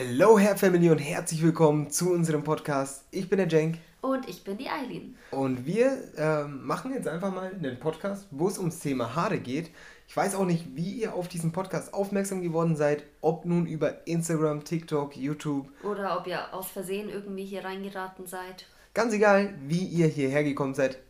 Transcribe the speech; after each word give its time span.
Hello, 0.00 0.38
Herr 0.38 0.56
Family 0.56 0.90
und 0.90 0.98
herzlich 0.98 1.42
willkommen 1.42 1.90
zu 1.90 2.12
unserem 2.12 2.44
Podcast. 2.44 3.04
Ich 3.10 3.28
bin 3.28 3.38
der 3.38 3.48
Jenk. 3.48 3.78
Und 4.00 4.28
ich 4.28 4.44
bin 4.44 4.56
die 4.56 4.68
Eileen. 4.68 5.16
Und 5.32 5.66
wir 5.66 5.90
ähm, 6.16 6.64
machen 6.64 6.92
jetzt 6.94 7.08
einfach 7.08 7.34
mal 7.34 7.50
einen 7.52 7.80
Podcast, 7.80 8.28
wo 8.30 8.46
es 8.46 8.58
ums 8.58 8.78
Thema 8.78 9.16
Haare 9.16 9.40
geht. 9.40 9.72
Ich 10.06 10.16
weiß 10.16 10.36
auch 10.36 10.44
nicht, 10.44 10.76
wie 10.76 10.92
ihr 10.92 11.14
auf 11.14 11.26
diesen 11.26 11.50
Podcast 11.50 11.94
aufmerksam 11.94 12.42
geworden 12.42 12.76
seid, 12.76 13.02
ob 13.22 13.44
nun 13.44 13.66
über 13.66 14.06
Instagram, 14.06 14.62
TikTok, 14.62 15.16
YouTube. 15.16 15.68
Oder 15.82 16.16
ob 16.16 16.28
ihr 16.28 16.54
aus 16.54 16.68
Versehen 16.68 17.08
irgendwie 17.08 17.44
hier 17.44 17.64
reingeraten 17.64 18.28
seid. 18.28 18.66
Ganz 18.94 19.12
egal, 19.12 19.52
wie 19.66 19.84
ihr 19.84 20.06
hierher 20.06 20.44
gekommen 20.44 20.74
seid. 20.74 21.00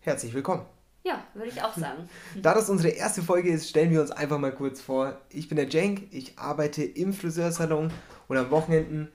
Herzlich 0.00 0.34
willkommen. 0.34 0.66
Ja, 1.04 1.24
würde 1.34 1.50
ich 1.50 1.62
auch 1.62 1.74
sagen. 1.76 2.08
Da 2.36 2.54
das 2.54 2.68
unsere 2.70 2.90
erste 2.90 3.22
Folge 3.22 3.50
ist, 3.50 3.68
stellen 3.68 3.90
wir 3.90 4.00
uns 4.00 4.10
einfach 4.10 4.38
mal 4.38 4.52
kurz 4.52 4.80
vor. 4.80 5.20
Ich 5.30 5.48
bin 5.48 5.56
der 5.56 5.68
Jenk, 5.68 6.08
ich 6.12 6.38
arbeite 6.38 6.82
im 6.82 7.12
Friseursalon 7.12 7.92
und 8.28 8.36
am 8.36 8.50
Wochenenden 8.50 9.10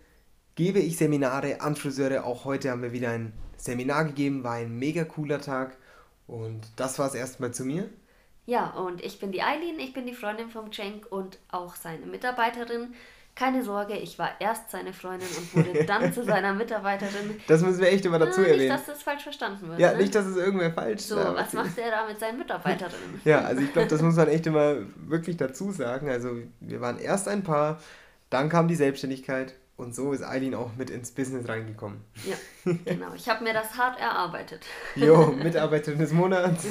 gebe 0.55 0.79
ich 0.79 0.97
Seminare 0.97 1.61
an 1.61 1.75
Friseure. 1.75 2.25
Auch 2.25 2.45
heute 2.45 2.71
haben 2.71 2.81
wir 2.81 2.93
wieder 2.93 3.09
ein 3.09 3.33
Seminar 3.57 4.05
gegeben, 4.05 4.43
war 4.43 4.53
ein 4.53 4.77
mega 4.77 5.03
cooler 5.03 5.41
Tag. 5.41 5.77
Und 6.27 6.61
das 6.75 6.99
war 6.99 7.07
es 7.07 7.15
erstmal 7.15 7.53
zu 7.53 7.65
mir. 7.65 7.89
Ja, 8.45 8.71
und 8.71 9.01
ich 9.01 9.19
bin 9.19 9.31
die 9.31 9.41
Eileen, 9.41 9.79
ich 9.79 9.93
bin 9.93 10.05
die 10.05 10.13
Freundin 10.13 10.49
vom 10.49 10.71
Cenk 10.71 11.09
und 11.09 11.39
auch 11.49 11.75
seine 11.75 12.05
Mitarbeiterin. 12.05 12.93
Keine 13.35 13.63
Sorge, 13.63 13.97
ich 13.97 14.19
war 14.19 14.29
erst 14.39 14.69
seine 14.69 14.93
Freundin 14.93 15.27
und 15.27 15.55
wurde 15.55 15.83
dann 15.87 16.13
zu 16.13 16.23
seiner 16.23 16.53
Mitarbeiterin. 16.53 17.41
Das 17.47 17.61
müssen 17.61 17.79
wir 17.79 17.91
echt 17.91 18.05
immer 18.05 18.19
dazu 18.19 18.41
äh, 18.41 18.43
erwähnen. 18.43 18.59
Nicht, 18.59 18.71
dass 18.71 18.85
das 18.85 19.01
falsch 19.03 19.23
verstanden 19.23 19.69
wird. 19.69 19.79
Ja, 19.79 19.91
ne? 19.93 19.97
nicht, 19.97 20.13
dass 20.13 20.27
es 20.27 20.37
irgendwer 20.37 20.71
falsch 20.71 21.01
So, 21.01 21.15
was 21.15 21.51
macht 21.53 21.77
er 21.79 21.89
da 21.89 22.07
mit 22.07 22.19
seinen 22.19 22.37
Mitarbeiterinnen? 22.37 23.21
ja, 23.25 23.41
also 23.41 23.61
ich 23.63 23.73
glaube, 23.73 23.87
das 23.87 24.01
muss 24.03 24.15
man 24.15 24.27
echt 24.27 24.45
immer 24.45 24.75
wirklich 25.07 25.37
dazu 25.37 25.71
sagen. 25.71 26.09
Also 26.09 26.37
wir 26.59 26.79
waren 26.79 26.99
erst 26.99 27.27
ein 27.27 27.43
Paar, 27.43 27.79
dann 28.29 28.49
kam 28.49 28.67
die 28.67 28.75
Selbstständigkeit 28.75 29.55
und 29.77 29.95
so 29.95 30.13
ist 30.13 30.23
Eileen 30.23 30.53
auch 30.53 30.75
mit 30.77 30.91
ins 30.91 31.11
Business 31.11 31.49
reingekommen. 31.49 32.01
Ja, 32.25 32.35
genau. 32.85 33.13
Ich 33.15 33.27
habe 33.27 33.43
mir 33.43 33.53
das 33.53 33.75
hart 33.75 33.99
erarbeitet. 33.99 34.61
Jo, 34.95 35.31
Mitarbeiterin 35.43 35.97
des 35.97 36.11
Monats. 36.11 36.67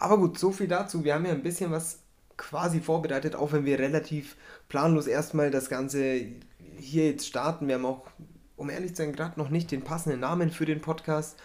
Aber 0.00 0.16
gut, 0.16 0.38
so 0.38 0.50
viel 0.52 0.68
dazu. 0.68 1.04
Wir 1.04 1.14
haben 1.14 1.26
ja 1.26 1.32
ein 1.32 1.42
bisschen 1.42 1.70
was 1.70 1.98
quasi 2.36 2.80
vorbereitet, 2.80 3.34
auch 3.34 3.52
wenn 3.52 3.64
wir 3.64 3.78
relativ 3.78 4.36
planlos 4.68 5.06
erstmal 5.06 5.50
das 5.50 5.68
Ganze 5.68 6.26
hier 6.78 7.10
jetzt 7.10 7.26
starten. 7.26 7.68
Wir 7.68 7.76
haben 7.76 7.86
auch, 7.86 8.06
um 8.56 8.70
ehrlich 8.70 8.94
zu 8.94 9.02
sein, 9.02 9.12
gerade 9.12 9.38
noch 9.38 9.48
nicht 9.48 9.70
den 9.70 9.82
passenden 9.82 10.20
Namen 10.20 10.50
für 10.50 10.66
den 10.66 10.80
Podcast. 10.80 11.38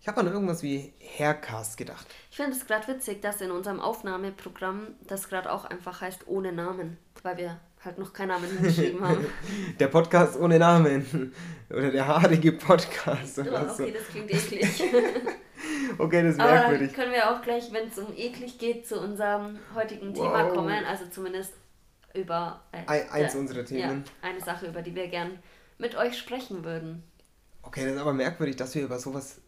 Ich 0.00 0.08
habe 0.08 0.20
an 0.20 0.28
irgendwas 0.28 0.62
wie 0.62 0.94
Haircast 1.18 1.76
gedacht. 1.76 2.06
Ich 2.30 2.36
finde 2.36 2.52
es 2.52 2.66
gerade 2.66 2.88
witzig, 2.88 3.20
dass 3.20 3.42
in 3.42 3.50
unserem 3.50 3.80
Aufnahmeprogramm 3.80 4.94
das 5.06 5.28
gerade 5.28 5.52
auch 5.52 5.66
einfach 5.66 6.00
heißt 6.00 6.26
ohne 6.26 6.52
Namen, 6.52 6.96
weil 7.22 7.36
wir 7.36 7.60
halt 7.84 7.98
noch 7.98 8.12
keinen 8.12 8.28
Namen 8.28 8.46
hingeschrieben 8.50 9.06
haben. 9.06 9.26
der 9.78 9.88
Podcast 9.88 10.38
ohne 10.38 10.58
Namen. 10.58 11.34
Oder 11.68 11.90
der 11.90 12.06
haarige 12.06 12.52
Podcast. 12.52 13.38
Oder 13.38 13.66
oh, 13.68 13.72
okay, 13.72 13.92
so. 13.92 13.98
das 13.98 14.08
klingt 14.08 14.30
eklig. 14.30 14.82
okay, 15.98 16.22
das 16.22 16.34
ist 16.34 16.40
Aber 16.40 16.52
merkwürdig. 16.52 16.92
dann 16.92 16.96
können 16.96 17.12
wir 17.12 17.30
auch 17.30 17.42
gleich, 17.42 17.72
wenn 17.72 17.88
es 17.88 17.98
um 17.98 18.16
eklig 18.16 18.58
geht, 18.58 18.86
zu 18.86 19.00
unserem 19.00 19.58
heutigen 19.74 20.16
wow. 20.16 20.26
Thema 20.26 20.44
kommen. 20.50 20.84
Also 20.84 21.06
zumindest 21.10 21.52
über 22.14 22.60
äh, 22.72 22.86
eins 22.86 23.32
der, 23.32 23.40
unserer 23.40 23.64
Themen. 23.64 24.04
Ja, 24.22 24.28
eine 24.28 24.40
Sache, 24.40 24.66
über 24.66 24.82
die 24.82 24.94
wir 24.94 25.08
gern 25.08 25.38
mit 25.78 25.96
euch 25.96 26.18
sprechen 26.18 26.64
würden. 26.64 27.02
Okay, 27.62 27.84
das 27.84 27.94
ist 27.94 28.00
aber 28.00 28.12
merkwürdig, 28.12 28.56
dass 28.56 28.74
wir 28.74 28.82
über 28.82 28.98
sowas 28.98 29.40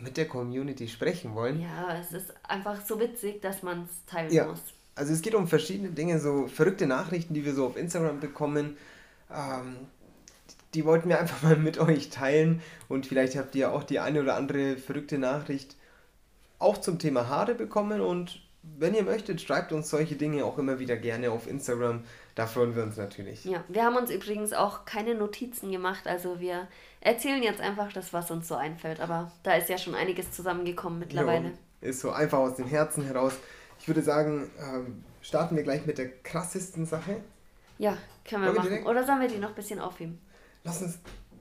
mit 0.00 0.16
der 0.16 0.28
Community 0.28 0.88
sprechen 0.88 1.34
wollen. 1.34 1.60
Ja, 1.60 1.98
es 2.00 2.12
ist 2.12 2.32
einfach 2.44 2.84
so 2.84 3.00
witzig, 3.00 3.42
dass 3.42 3.62
man 3.62 3.84
es 3.84 4.04
teilen 4.06 4.32
ja. 4.32 4.46
muss. 4.46 4.60
Also 4.94 5.12
es 5.12 5.22
geht 5.22 5.34
um 5.34 5.46
verschiedene 5.46 5.90
Dinge, 5.90 6.18
so 6.18 6.46
verrückte 6.48 6.86
Nachrichten, 6.86 7.34
die 7.34 7.44
wir 7.44 7.54
so 7.54 7.66
auf 7.66 7.76
Instagram 7.76 8.20
bekommen. 8.20 8.76
Ähm, 9.32 9.76
die 10.74 10.84
wollten 10.84 11.08
wir 11.08 11.20
einfach 11.20 11.42
mal 11.42 11.56
mit 11.56 11.78
euch 11.78 12.10
teilen 12.10 12.62
und 12.88 13.06
vielleicht 13.06 13.36
habt 13.36 13.54
ihr 13.54 13.72
auch 13.72 13.84
die 13.84 14.00
eine 14.00 14.20
oder 14.20 14.36
andere 14.36 14.76
verrückte 14.76 15.18
Nachricht 15.18 15.76
auch 16.58 16.78
zum 16.78 16.98
Thema 16.98 17.28
Haare 17.28 17.54
bekommen 17.54 18.00
und 18.00 18.40
wenn 18.76 18.94
ihr 18.94 19.02
möchtet, 19.02 19.40
schreibt 19.40 19.72
uns 19.72 19.88
solche 19.88 20.16
Dinge 20.16 20.44
auch 20.44 20.58
immer 20.58 20.78
wieder 20.78 20.96
gerne 20.96 21.30
auf 21.30 21.46
Instagram. 21.46 22.04
Da 22.34 22.46
freuen 22.46 22.76
wir 22.76 22.82
uns 22.82 22.96
natürlich. 22.96 23.44
Ja, 23.44 23.64
wir 23.68 23.84
haben 23.84 23.96
uns 23.96 24.10
übrigens 24.10 24.52
auch 24.52 24.84
keine 24.84 25.14
Notizen 25.14 25.70
gemacht. 25.70 26.06
Also 26.06 26.40
wir 26.40 26.68
erzählen 27.00 27.42
jetzt 27.42 27.60
einfach 27.60 27.92
das, 27.92 28.12
was 28.12 28.30
uns 28.30 28.48
so 28.48 28.56
einfällt. 28.56 29.00
Aber 29.00 29.32
da 29.42 29.54
ist 29.54 29.68
ja 29.68 29.78
schon 29.78 29.94
einiges 29.94 30.32
zusammengekommen 30.32 30.98
mittlerweile. 30.98 31.48
Jo, 31.48 31.88
ist 31.88 32.00
so 32.00 32.10
einfach 32.10 32.38
aus 32.38 32.56
dem 32.56 32.66
Herzen 32.66 33.04
heraus. 33.04 33.34
Ich 33.80 33.88
würde 33.88 34.02
sagen, 34.02 34.50
ähm, 34.60 35.04
starten 35.22 35.56
wir 35.56 35.62
gleich 35.62 35.86
mit 35.86 35.98
der 35.98 36.10
krassesten 36.22 36.84
Sache. 36.84 37.16
Ja, 37.78 37.96
können 38.28 38.44
wir, 38.44 38.52
wir 38.52 38.60
machen. 38.60 38.86
Oder 38.86 39.04
sollen 39.04 39.20
wir 39.20 39.28
die 39.28 39.38
noch 39.38 39.50
ein 39.50 39.54
bisschen 39.54 39.80
aufheben? 39.80 40.20
Lass 40.64 40.82
uns. 40.82 40.98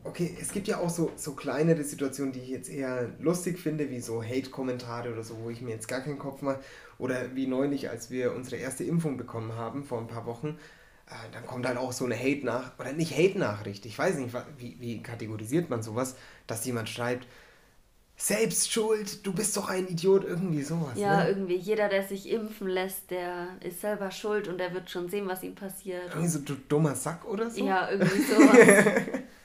Okay, 0.08 0.36
es 0.42 0.52
gibt 0.52 0.68
ja 0.68 0.80
auch 0.80 0.90
so, 0.90 1.12
so 1.16 1.34
kleinere 1.34 1.84
Situationen, 1.84 2.32
die 2.32 2.40
ich 2.40 2.50
jetzt 2.50 2.70
eher 2.70 3.10
lustig 3.20 3.60
finde, 3.60 3.90
wie 3.90 4.00
so 4.00 4.24
Hate-Kommentare 4.24 5.12
oder 5.12 5.24
so, 5.24 5.38
wo 5.44 5.50
ich 5.50 5.62
mir 5.62 5.72
jetzt 5.72 5.88
gar 5.88 6.02
keinen 6.02 6.18
Kopf 6.18 6.42
mache. 6.42 6.60
Oder 6.98 7.36
wie 7.36 7.48
neulich, 7.48 7.90
als 7.90 8.10
wir 8.10 8.34
unsere 8.34 8.56
erste 8.56 8.84
Impfung 8.84 9.18
bekommen 9.18 9.54
haben, 9.54 9.84
vor 9.84 10.00
ein 10.00 10.08
paar 10.08 10.26
Wochen, 10.26 10.58
äh, 11.08 11.32
dann 11.32 11.46
kommt 11.46 11.66
halt 11.66 11.78
auch 11.78 11.92
so 11.92 12.06
eine 12.06 12.18
Hate-Nachricht, 12.18 12.80
oder 12.80 12.94
nicht 12.94 13.18
Hate-Nachricht, 13.18 13.86
ich 13.86 13.98
weiß 13.98 14.16
nicht, 14.18 14.34
wie, 14.58 14.78
wie 14.80 15.04
kategorisiert 15.04 15.70
man 15.70 15.84
sowas, 15.84 16.16
dass 16.48 16.66
jemand 16.66 16.90
schreibt, 16.90 17.28
selbst 18.20 18.74
schuld, 18.74 19.26
du 19.26 19.32
bist 19.32 19.56
doch 19.56 19.70
ein 19.70 19.88
Idiot, 19.88 20.24
irgendwie 20.24 20.64
sowas. 20.64 20.94
Ja, 20.96 21.24
ne? 21.24 21.30
irgendwie 21.30 21.56
jeder, 21.56 21.88
der 21.88 22.02
sich 22.02 22.30
impfen 22.30 22.68
lässt, 22.68 23.12
der 23.12 23.50
ist 23.62 23.82
selber 23.82 24.10
schuld 24.10 24.48
und 24.48 24.58
der 24.58 24.74
wird 24.74 24.90
schon 24.90 25.08
sehen, 25.08 25.28
was 25.28 25.44
ihm 25.44 25.54
passiert. 25.54 26.10
Irgendwie 26.10 26.28
so 26.28 26.40
du 26.40 26.56
dummer 26.68 26.96
Sack 26.96 27.26
oder 27.26 27.50
so? 27.50 27.64
Ja, 27.64 27.92
irgendwie 27.92 28.22
sowas. 28.24 28.58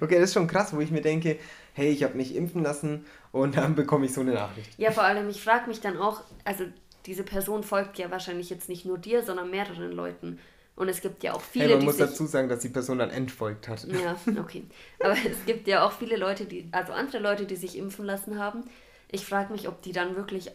okay, 0.00 0.14
das 0.14 0.30
ist 0.30 0.34
schon 0.34 0.46
krass, 0.46 0.74
wo 0.74 0.80
ich 0.80 0.90
mir 0.90 1.02
denke, 1.02 1.38
hey, 1.72 1.90
ich 1.90 2.02
habe 2.04 2.16
mich 2.16 2.34
impfen 2.34 2.62
lassen 2.62 3.04
und 3.32 3.56
dann 3.56 3.74
bekomme 3.74 4.06
ich 4.06 4.14
so 4.14 4.22
eine 4.22 4.34
Nachricht. 4.34 4.78
Ja, 4.78 4.90
vor 4.90 5.04
allem, 5.04 5.28
ich 5.28 5.42
frage 5.42 5.68
mich 5.68 5.80
dann 5.80 5.98
auch, 5.98 6.22
also 6.44 6.64
diese 7.06 7.22
Person 7.22 7.62
folgt 7.62 7.98
ja 7.98 8.10
wahrscheinlich 8.10 8.50
jetzt 8.50 8.68
nicht 8.68 8.84
nur 8.84 8.98
dir, 8.98 9.22
sondern 9.22 9.50
mehreren 9.50 9.92
Leuten. 9.92 10.38
Und 10.74 10.88
es 10.90 11.00
gibt 11.00 11.22
ja 11.22 11.32
auch 11.32 11.40
viele, 11.40 11.68
hey, 11.68 11.76
man 11.76 11.84
muss 11.86 11.96
dazu 11.96 12.26
sagen, 12.26 12.48
dass 12.48 12.60
die 12.60 12.68
Person 12.68 12.98
dann 12.98 13.10
entfolgt 13.10 13.66
hat. 13.66 13.84
Ja, 13.84 14.16
okay. 14.38 14.64
Aber 15.00 15.14
es 15.14 15.44
gibt 15.46 15.66
ja 15.68 15.86
auch 15.86 15.92
viele 15.92 16.16
Leute, 16.16 16.44
die, 16.44 16.68
also 16.70 16.92
andere 16.92 17.18
Leute, 17.18 17.46
die 17.46 17.56
sich 17.56 17.78
impfen 17.78 18.04
lassen 18.04 18.38
haben. 18.38 18.64
Ich 19.10 19.24
frage 19.24 19.52
mich, 19.52 19.68
ob 19.68 19.80
die 19.82 19.92
dann 19.92 20.16
wirklich 20.16 20.50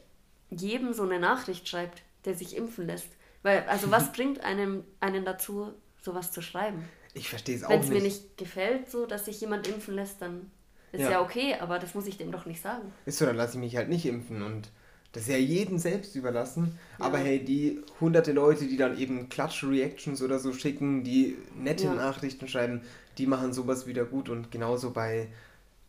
jedem 0.51 0.93
so 0.93 1.03
eine 1.03 1.19
Nachricht 1.19 1.67
schreibt, 1.67 2.03
der 2.25 2.35
sich 2.35 2.55
impfen 2.55 2.85
lässt. 2.85 3.07
Weil, 3.41 3.63
also 3.67 3.89
was 3.89 4.11
bringt 4.13 4.43
einem 4.43 4.83
einen 4.99 5.25
dazu, 5.25 5.73
sowas 6.01 6.31
zu 6.31 6.43
schreiben? 6.43 6.87
Ich 7.13 7.29
verstehe 7.29 7.55
es 7.55 7.63
auch 7.63 7.69
nicht. 7.69 7.79
Wenn 7.79 7.87
es 7.87 7.89
mir 7.89 8.01
nicht 8.01 8.37
gefällt, 8.37 8.89
so 8.89 9.05
dass 9.05 9.25
sich 9.25 9.41
jemand 9.41 9.67
impfen 9.67 9.95
lässt, 9.95 10.21
dann 10.21 10.51
ist 10.91 11.01
ja. 11.01 11.11
ja 11.11 11.21
okay, 11.21 11.55
aber 11.59 11.79
das 11.79 11.93
muss 11.93 12.07
ich 12.07 12.17
dem 12.17 12.31
doch 12.31 12.45
nicht 12.45 12.61
sagen. 12.61 12.91
Ist 13.05 13.17
so, 13.17 13.25
dann 13.25 13.35
lasse 13.35 13.53
ich 13.53 13.59
mich 13.59 13.75
halt 13.75 13.89
nicht 13.89 14.05
impfen 14.05 14.41
und 14.41 14.69
das 15.13 15.23
ist 15.23 15.29
ja 15.29 15.37
jedem 15.37 15.77
selbst 15.77 16.15
überlassen. 16.15 16.77
Ja. 16.99 17.05
Aber 17.05 17.17
hey, 17.17 17.43
die 17.43 17.81
hunderte 17.99 18.31
Leute, 18.31 18.65
die 18.65 18.77
dann 18.77 18.97
eben 18.97 19.27
Klatsch-Reactions 19.27 20.21
oder 20.21 20.39
so 20.39 20.53
schicken, 20.53 21.03
die 21.03 21.37
nette 21.55 21.85
ja. 21.85 21.93
Nachrichten 21.93 22.47
schreiben, 22.47 22.81
die 23.17 23.27
machen 23.27 23.51
sowas 23.51 23.87
wieder 23.87 24.05
gut. 24.05 24.29
Und 24.29 24.51
genauso 24.51 24.91
bei 24.91 25.27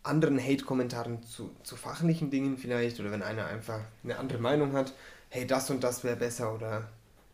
anderen 0.02 0.40
Hate-Kommentaren 0.40 1.22
zu, 1.22 1.50
zu 1.62 1.76
fachlichen 1.76 2.30
Dingen 2.30 2.58
vielleicht 2.58 2.98
oder 2.98 3.12
wenn 3.12 3.22
einer 3.22 3.46
einfach 3.46 3.80
eine 4.02 4.18
andere 4.18 4.38
Meinung 4.38 4.72
hat, 4.72 4.92
hey, 5.28 5.46
das 5.46 5.70
und 5.70 5.84
das 5.84 6.02
wäre 6.02 6.16
besser 6.16 6.52
oder 6.52 6.88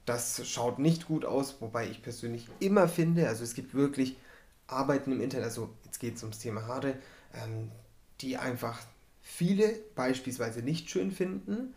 das 0.09 0.49
schaut 0.49 0.79
nicht 0.79 1.07
gut 1.07 1.25
aus, 1.25 1.57
wobei 1.61 1.89
ich 1.89 2.03
persönlich 2.03 2.49
immer 2.61 2.89
finde, 2.89 3.29
also 3.29 3.45
es 3.45 3.55
gibt 3.55 3.75
wirklich 3.75 4.17
Arbeiten 4.67 5.13
im 5.13 5.21
Internet, 5.21 5.47
also 5.47 5.71
jetzt 5.85 5.99
geht 5.99 6.17
es 6.17 6.23
ums 6.23 6.39
Thema 6.39 6.67
Haare, 6.67 6.95
ähm, 7.35 7.71
die 8.21 8.37
einfach 8.37 8.81
viele 9.23 9.75
beispielsweise 9.95 10.63
nicht 10.63 10.91
schön 10.91 11.11
finden. 11.11 11.75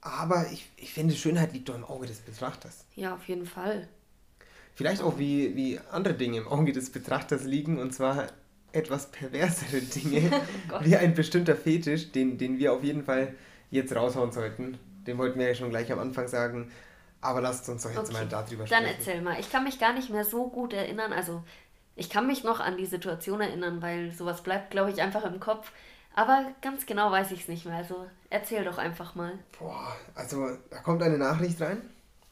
Aber 0.00 0.50
ich, 0.52 0.70
ich 0.76 0.92
finde, 0.92 1.14
Schönheit 1.14 1.52
liegt 1.52 1.68
doch 1.68 1.74
im 1.74 1.84
Auge 1.84 2.06
des 2.06 2.18
Betrachters. 2.18 2.84
Ja, 2.94 3.14
auf 3.14 3.26
jeden 3.26 3.46
Fall. 3.46 3.88
Vielleicht 4.74 5.02
auch 5.02 5.18
wie, 5.18 5.56
wie 5.56 5.80
andere 5.90 6.14
Dinge 6.14 6.38
im 6.38 6.48
Auge 6.48 6.72
des 6.72 6.90
Betrachters 6.90 7.44
liegen, 7.44 7.78
und 7.78 7.94
zwar 7.94 8.28
etwas 8.72 9.10
perversere 9.10 9.80
Dinge, 9.80 10.30
oh 10.72 10.84
wie 10.84 10.96
ein 10.96 11.14
bestimmter 11.14 11.56
Fetisch, 11.56 12.12
den, 12.12 12.38
den 12.38 12.58
wir 12.58 12.72
auf 12.72 12.84
jeden 12.84 13.04
Fall 13.04 13.34
jetzt 13.70 13.94
raushauen 13.96 14.32
sollten. 14.32 14.78
Den 15.06 15.18
wollten 15.18 15.38
wir 15.38 15.48
ja 15.48 15.54
schon 15.54 15.70
gleich 15.70 15.90
am 15.92 15.98
Anfang 15.98 16.28
sagen. 16.28 16.70
Aber 17.20 17.40
lasst 17.40 17.68
uns 17.68 17.82
doch 17.82 17.90
jetzt 17.90 18.10
okay. 18.10 18.12
mal 18.12 18.26
darüber 18.26 18.66
sprechen. 18.66 18.84
Dann 18.84 18.94
erzähl 18.94 19.20
mal. 19.22 19.38
Ich 19.40 19.50
kann 19.50 19.64
mich 19.64 19.78
gar 19.78 19.92
nicht 19.92 20.10
mehr 20.10 20.24
so 20.24 20.48
gut 20.48 20.72
erinnern. 20.72 21.12
Also 21.12 21.42
ich 21.94 22.10
kann 22.10 22.26
mich 22.26 22.44
noch 22.44 22.60
an 22.60 22.76
die 22.76 22.86
Situation 22.86 23.40
erinnern, 23.40 23.82
weil 23.82 24.12
sowas 24.12 24.42
bleibt, 24.42 24.70
glaube 24.70 24.90
ich, 24.90 25.00
einfach 25.00 25.24
im 25.24 25.40
Kopf. 25.40 25.72
Aber 26.14 26.46
ganz 26.62 26.86
genau 26.86 27.10
weiß 27.10 27.30
ich 27.32 27.42
es 27.42 27.48
nicht 27.48 27.66
mehr. 27.66 27.76
Also 27.76 28.06
erzähl 28.30 28.64
doch 28.64 28.78
einfach 28.78 29.14
mal. 29.14 29.32
Boah, 29.58 29.96
also 30.14 30.48
da 30.70 30.78
kommt 30.78 31.02
eine 31.02 31.18
Nachricht 31.18 31.60
rein 31.60 31.82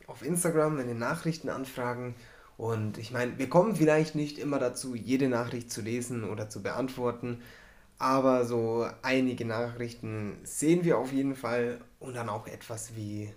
auf 0.06 0.24
Instagram, 0.24 0.78
eine 0.78 0.94
Nachrichtenanfragen. 0.94 2.14
Und 2.56 2.98
ich 2.98 3.10
meine, 3.10 3.38
wir 3.38 3.48
kommen 3.48 3.74
vielleicht 3.74 4.14
nicht 4.14 4.38
immer 4.38 4.58
dazu, 4.58 4.94
jede 4.94 5.28
Nachricht 5.28 5.72
zu 5.72 5.80
lesen 5.80 6.24
oder 6.24 6.48
zu 6.48 6.62
beantworten. 6.62 7.42
Aber 7.98 8.44
so 8.44 8.86
einige 9.02 9.44
Nachrichten 9.44 10.38
sehen 10.44 10.84
wir 10.84 10.98
auf 10.98 11.12
jeden 11.12 11.36
Fall. 11.36 11.80
Und 12.00 12.14
dann 12.16 12.28
auch 12.28 12.46
etwas 12.46 12.96
wie 12.96 13.32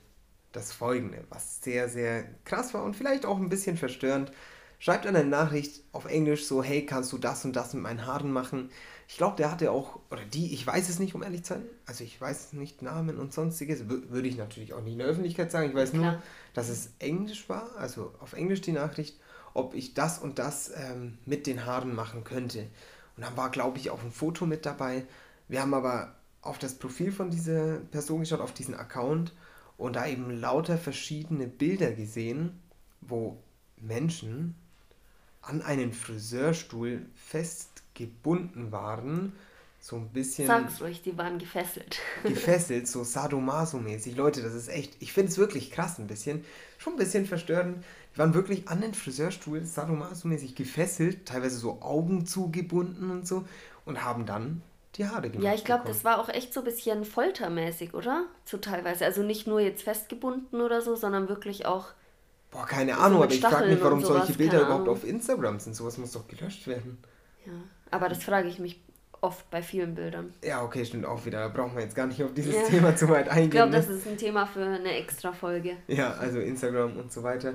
das 0.51 0.71
folgende, 0.74 1.24
was 1.30 1.62
sehr, 1.62 1.89
sehr 1.89 2.25
krass 2.45 2.74
war 2.74 2.83
und 2.83 2.95
vielleicht 2.95 3.25
auch 3.25 3.38
ein 3.38 3.50
bisschen 3.50 3.77
verstörend. 3.77 4.31
schreibt 4.80 5.07
eine 5.07 5.24
Nachricht 5.24 5.83
auf 5.92 6.06
Englisch 6.06 6.45
so, 6.45 6.63
hey, 6.63 6.86
kannst 6.86 7.12
du 7.13 7.18
das 7.18 7.45
und 7.45 7.56
das 7.56 7.74
mit 7.74 7.83
meinen 7.83 8.06
Haaren 8.06 8.31
machen? 8.31 8.69
Ich 9.07 9.18
glaube, 9.18 9.38
der 9.38 9.51
hatte 9.51 9.71
auch, 9.71 10.00
oder 10.12 10.24
die, 10.25 10.54
ich 10.54 10.65
weiß 10.68 10.89
es 10.89 11.00
nicht, 11.00 11.15
um 11.15 11.24
ehrlich 11.24 11.44
zu 11.44 11.56
sein. 11.56 11.63
Also 11.86 12.03
ich 12.03 12.19
weiß 12.19 12.53
nicht 12.53 12.81
Namen 12.81 13.18
und 13.18 13.33
sonstiges. 13.33 13.88
Würde 13.89 14.27
ich 14.27 14.38
natürlich 14.38 14.74
auch 14.74 14.81
nicht 14.81 14.94
in 14.94 15.00
der 15.00 15.07
Öffentlichkeit 15.07 15.51
sagen. 15.51 15.69
Ich 15.69 15.75
weiß 15.75 15.92
Klar. 15.92 16.12
nur, 16.13 16.21
dass 16.53 16.69
es 16.69 16.92
Englisch 17.00 17.50
war, 17.50 17.75
also 17.77 18.13
auf 18.19 18.33
Englisch 18.33 18.62
die 18.62 18.71
Nachricht, 18.74 19.19
ob 19.53 19.74
ich 19.74 19.94
das 19.94 20.19
und 20.19 20.39
das 20.39 20.71
ähm, 20.75 21.18
mit 21.25 21.48
den 21.48 21.65
Haaren 21.65 21.95
machen 21.95 22.24
könnte. 22.24 22.68
Und 23.18 23.24
dann 23.24 23.36
war, 23.36 23.50
glaube 23.50 23.80
ich, 23.80 23.90
auch 23.90 24.04
ein 24.04 24.12
Foto 24.12 24.46
mit 24.46 24.66
dabei. 24.66 25.06
Wir 25.48 25.62
haben 25.62 25.74
aber 25.74 26.16
auf 26.42 26.60
das 26.60 26.75
Profil 26.75 27.12
von 27.12 27.30
dieser 27.30 27.78
Person 27.78 28.22
geschaut, 28.22 28.40
auf 28.40 28.54
diesen 28.54 28.75
Account 28.75 29.34
und 29.78 29.96
da 29.96 30.08
eben 30.08 30.30
lauter 30.31 30.78
verschiedene 30.78 31.48
Bilder 31.48 31.92
gesehen, 31.92 32.60
wo 33.02 33.38
Menschen 33.78 34.56
an 35.42 35.62
einen 35.62 35.94
Friseurstuhl 35.94 37.06
festgebunden 37.16 38.72
waren. 38.72 39.34
So 39.80 39.96
ein 39.96 40.10
bisschen. 40.10 40.48
Sag's 40.48 40.81
ruhig, 40.81 41.02
die 41.04 41.18
waren 41.18 41.38
gefesselt. 41.38 42.00
gefesselt, 42.24 42.88
so 42.88 43.04
Sadomaso-mäßig. 43.04 44.16
Leute, 44.16 44.42
das 44.42 44.54
ist 44.54 44.68
echt. 44.70 44.96
Ich 45.00 45.13
finde 45.13 45.31
es 45.31 45.38
wirklich 45.38 45.72
krass 45.72 46.00
ein 46.00 46.08
bisschen. 46.08 46.44
Schon 46.78 46.94
ein 46.94 47.00
bisschen 47.00 47.25
verstörend. 47.25 47.84
Die 48.18 48.22
waren 48.22 48.34
wirklich 48.34 48.68
an 48.68 48.81
den 48.81 48.96
Friseurstuhl 48.96 49.60
Sadomaso-mäßig 49.64 50.56
gefesselt, 50.56 51.28
teilweise 51.28 51.58
so 51.58 51.84
Augen 51.84 52.25
zugebunden 52.25 53.12
und 53.12 53.28
so. 53.28 53.46
Und 53.86 54.04
haben 54.04 54.25
dann 54.25 54.64
die 54.96 55.06
Haare 55.06 55.30
gemacht. 55.30 55.44
Ja, 55.44 55.54
ich 55.54 55.64
glaube, 55.64 55.84
das 55.86 56.04
war 56.04 56.19
auch 56.19 56.28
echt 56.28 56.52
so 56.52 56.62
ein 56.62 56.64
bisschen 56.64 57.06
foltermäßig, 57.06 57.94
oder? 57.94 58.25
So 58.44 58.58
teilweise. 58.58 59.06
Also 59.06 59.22
nicht 59.22 59.46
nur 59.46 59.60
jetzt 59.60 59.84
festgebunden 59.84 60.62
oder 60.62 60.81
so, 60.81 60.96
sondern 60.96 61.30
wirklich 61.30 61.68
auch. 61.68 61.90
Boah, 62.50 62.66
keine 62.66 62.98
Ahnung, 62.98 63.19
so 63.19 63.24
aber 63.25 63.34
ich 63.34 63.40
frage 63.40 63.68
mich, 63.68 63.84
warum 63.84 64.04
solche 64.04 64.34
Bilder 64.34 64.62
überhaupt 64.62 64.90
auf 64.90 65.04
Instagram 65.04 65.60
sind. 65.60 65.75
Sowas 65.75 66.00
muss 66.00 66.13
doch 66.13 66.28
gelöscht 66.28 66.66
werden. 66.66 66.98
Ja, 67.46 67.54
aber 67.92 68.10
das 68.10 68.24
frage 68.24 68.48
ich 68.48 68.58
mich 68.58 68.81
oft 69.22 69.48
bei 69.52 69.62
vielen 69.62 69.94
Bildern. 69.94 70.34
Ja, 70.44 70.63
okay, 70.63 70.84
stimmt 70.86 71.06
auch 71.06 71.24
wieder. 71.24 71.42
Da 71.42 71.48
brauchen 71.50 71.75
wir 71.75 71.84
jetzt 71.84 71.96
gar 71.96 72.08
nicht 72.08 72.24
auf 72.24 72.34
dieses 72.34 72.56
ja. 72.56 72.63
Thema 72.63 72.96
zu 72.96 73.10
weit 73.10 73.30
eingehen. 73.30 73.44
Ich 73.46 73.52
glaube, 73.52 73.72
ne? 73.72 73.78
das 73.78 73.90
ist 73.90 74.08
ein 74.08 74.18
Thema 74.18 74.48
für 74.48 74.66
eine 74.66 74.94
extra 74.94 75.31
Folge. 75.34 75.78
Ja, 75.88 76.13
also 76.13 76.40
Instagram 76.40 76.98
und 76.98 77.12
so 77.12 77.22
weiter. 77.22 77.54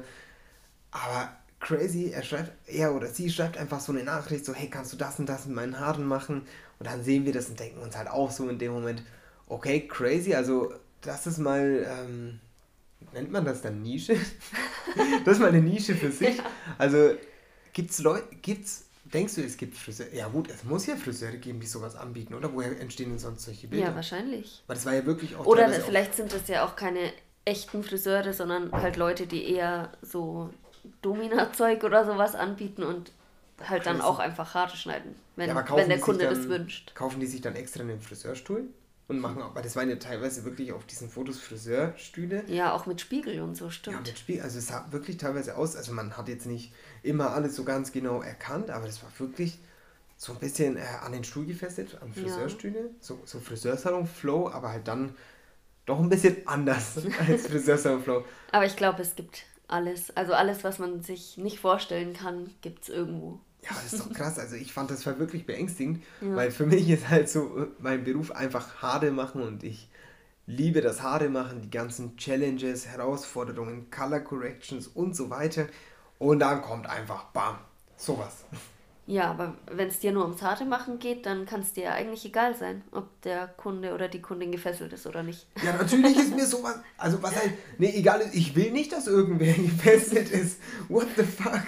Aber 0.92 1.30
crazy, 1.58 2.10
er 2.10 2.22
schreibt, 2.22 2.52
er 2.68 2.94
oder 2.94 3.08
sie 3.08 3.30
schreibt 3.30 3.56
einfach 3.56 3.80
so 3.80 3.92
eine 3.92 4.04
Nachricht, 4.04 4.44
so, 4.44 4.54
hey, 4.54 4.68
kannst 4.68 4.92
du 4.92 4.96
das 4.96 5.18
und 5.18 5.28
das 5.28 5.46
mit 5.46 5.56
meinen 5.56 5.80
Haaren 5.80 6.04
machen? 6.04 6.42
Und 6.78 6.86
dann 6.86 7.02
sehen 7.02 7.24
wir 7.24 7.32
das 7.32 7.48
und 7.48 7.58
denken 7.58 7.80
uns 7.80 7.96
halt 7.96 8.08
auch 8.08 8.30
so 8.30 8.48
in 8.48 8.58
dem 8.58 8.72
Moment, 8.72 9.02
okay, 9.46 9.86
crazy, 9.88 10.34
also 10.34 10.72
das 11.00 11.26
ist 11.26 11.38
mal, 11.38 11.86
ähm, 11.88 12.40
nennt 13.12 13.30
man 13.30 13.44
das 13.44 13.62
dann 13.62 13.82
Nische? 13.82 14.16
das 15.24 15.34
ist 15.34 15.40
mal 15.40 15.48
eine 15.48 15.60
Nische 15.60 15.94
für 15.94 16.10
sich. 16.10 16.36
Ja. 16.36 16.44
Also 16.78 17.12
gibt's 17.72 18.00
Leute, 18.00 18.26
gibt's, 18.42 18.86
denkst 19.04 19.36
du, 19.36 19.42
es 19.42 19.56
gibt 19.56 19.76
Friseure? 19.76 20.12
Ja 20.12 20.28
gut, 20.28 20.50
es 20.50 20.64
muss 20.64 20.86
ja 20.86 20.96
Friseure 20.96 21.36
geben, 21.36 21.60
die 21.60 21.66
sowas 21.66 21.96
anbieten, 21.96 22.34
oder? 22.34 22.52
Woher 22.52 22.78
entstehen 22.80 23.10
denn 23.10 23.18
sonst 23.18 23.44
solche 23.44 23.68
Bilder? 23.68 23.88
Ja, 23.88 23.94
wahrscheinlich. 23.94 24.62
Weil 24.66 24.76
das 24.76 24.86
war 24.86 24.94
ja 24.94 25.06
wirklich 25.06 25.36
auch. 25.36 25.46
Oder 25.46 25.70
vielleicht 25.70 26.14
sind 26.14 26.32
das 26.32 26.48
ja 26.48 26.64
auch 26.64 26.76
keine 26.76 27.12
echten 27.44 27.82
Friseure, 27.82 28.32
sondern 28.32 28.70
halt 28.72 28.96
Leute, 28.96 29.26
die 29.26 29.50
eher 29.50 29.92
so 30.02 30.50
Domina-Zeug 31.02 31.84
oder 31.84 32.04
sowas 32.04 32.34
anbieten 32.34 32.82
und 32.82 33.12
halt 33.68 33.86
dann 33.86 34.00
auch 34.00 34.18
einfach 34.18 34.54
Haare 34.54 34.76
schneiden, 34.76 35.14
wenn, 35.36 35.48
ja, 35.48 35.76
wenn 35.76 35.88
der 35.88 36.00
Kunde 36.00 36.24
dann, 36.24 36.34
das 36.34 36.48
wünscht. 36.48 36.94
Kaufen 36.94 37.20
die 37.20 37.26
sich 37.26 37.40
dann 37.40 37.54
extra 37.54 37.82
einen 37.82 38.00
Friseurstuhl 38.00 38.68
und 39.08 39.20
machen 39.20 39.42
auch, 39.42 39.54
weil 39.54 39.62
das 39.62 39.76
waren 39.76 39.88
ja 39.88 39.96
teilweise 39.96 40.44
wirklich 40.44 40.72
auf 40.72 40.84
diesen 40.86 41.08
Fotos 41.08 41.38
Friseurstühle. 41.38 42.44
Ja, 42.48 42.72
auch 42.72 42.86
mit 42.86 43.00
Spiegel 43.00 43.40
und 43.40 43.56
so, 43.56 43.70
stimmt. 43.70 43.96
Ja, 43.96 44.02
mit 44.02 44.18
Spiegel, 44.18 44.42
also 44.42 44.58
es 44.58 44.68
sah 44.68 44.86
wirklich 44.90 45.18
teilweise 45.18 45.56
aus, 45.56 45.76
also 45.76 45.92
man 45.92 46.16
hat 46.16 46.28
jetzt 46.28 46.46
nicht 46.46 46.72
immer 47.02 47.30
alles 47.30 47.54
so 47.56 47.64
ganz 47.64 47.92
genau 47.92 48.22
erkannt, 48.22 48.70
aber 48.70 48.86
das 48.86 49.02
war 49.02 49.10
wirklich 49.18 49.58
so 50.16 50.32
ein 50.32 50.38
bisschen 50.38 50.76
äh, 50.76 50.82
an 51.04 51.12
den 51.12 51.24
Stuhl 51.24 51.44
gefesselt, 51.46 52.00
an 52.00 52.12
Friseurstühle, 52.12 52.78
ja. 52.78 52.86
so, 53.00 53.20
so 53.24 53.40
Friseursalon-Flow, 53.40 54.50
aber 54.50 54.70
halt 54.70 54.86
dann 54.86 55.14
doch 55.84 55.98
ein 55.98 56.08
bisschen 56.08 56.46
anders 56.46 56.98
als 57.28 57.46
Friseursalon-Flow. 57.48 58.24
Aber 58.52 58.64
ich 58.64 58.76
glaube, 58.76 59.02
es 59.02 59.16
gibt 59.16 59.44
alles. 59.72 60.14
Also 60.16 60.34
alles, 60.34 60.64
was 60.64 60.78
man 60.78 61.02
sich 61.02 61.38
nicht 61.38 61.58
vorstellen 61.58 62.12
kann, 62.14 62.50
gibt 62.60 62.84
es 62.84 62.88
irgendwo. 62.88 63.40
Ja, 63.62 63.70
das 63.70 63.92
ist 63.92 64.00
doch 64.00 64.12
krass. 64.12 64.38
Also 64.38 64.56
ich 64.56 64.72
fand 64.72 64.90
das 64.90 65.06
war 65.06 65.18
wirklich 65.18 65.46
beängstigend, 65.46 66.02
ja. 66.20 66.34
weil 66.34 66.50
für 66.50 66.66
mich 66.66 66.88
ist 66.88 67.08
halt 67.08 67.28
so 67.28 67.68
mein 67.78 68.04
Beruf 68.04 68.32
einfach 68.32 68.82
Haare 68.82 69.10
machen 69.10 69.42
und 69.42 69.62
ich 69.62 69.88
liebe 70.46 70.80
das 70.80 71.02
Haare 71.02 71.28
machen, 71.28 71.62
die 71.62 71.70
ganzen 71.70 72.16
Challenges, 72.16 72.86
Herausforderungen, 72.88 73.90
Color 73.90 74.20
Corrections 74.20 74.88
und 74.88 75.14
so 75.14 75.30
weiter. 75.30 75.66
Und 76.18 76.40
dann 76.40 76.62
kommt 76.62 76.86
einfach 76.86 77.24
BAM, 77.26 77.58
sowas. 77.96 78.44
Ja, 79.06 79.30
aber 79.30 79.56
wenn 79.70 79.88
es 79.88 79.98
dir 79.98 80.12
nur 80.12 80.24
ums 80.24 80.42
Harte 80.42 80.64
machen 80.64 80.98
geht, 80.98 81.26
dann 81.26 81.44
kann 81.44 81.60
es 81.60 81.72
dir 81.72 81.84
ja 81.84 81.92
eigentlich 81.94 82.24
egal 82.24 82.56
sein, 82.56 82.82
ob 82.92 83.20
der 83.22 83.48
Kunde 83.48 83.94
oder 83.94 84.08
die 84.08 84.22
Kundin 84.22 84.52
gefesselt 84.52 84.92
ist 84.92 85.06
oder 85.06 85.22
nicht. 85.24 85.46
Ja, 85.64 85.72
natürlich 85.72 86.16
ist 86.16 86.34
mir 86.34 86.46
sowas, 86.46 86.76
also 86.96 87.22
was 87.22 87.34
halt, 87.34 87.52
nee, 87.78 87.92
egal 87.96 88.20
ist, 88.20 88.34
ich 88.34 88.54
will 88.54 88.70
nicht, 88.70 88.92
dass 88.92 89.08
irgendwer 89.08 89.54
gefesselt 89.56 90.30
ist. 90.30 90.60
What 90.88 91.08
the 91.16 91.24
fuck? 91.24 91.64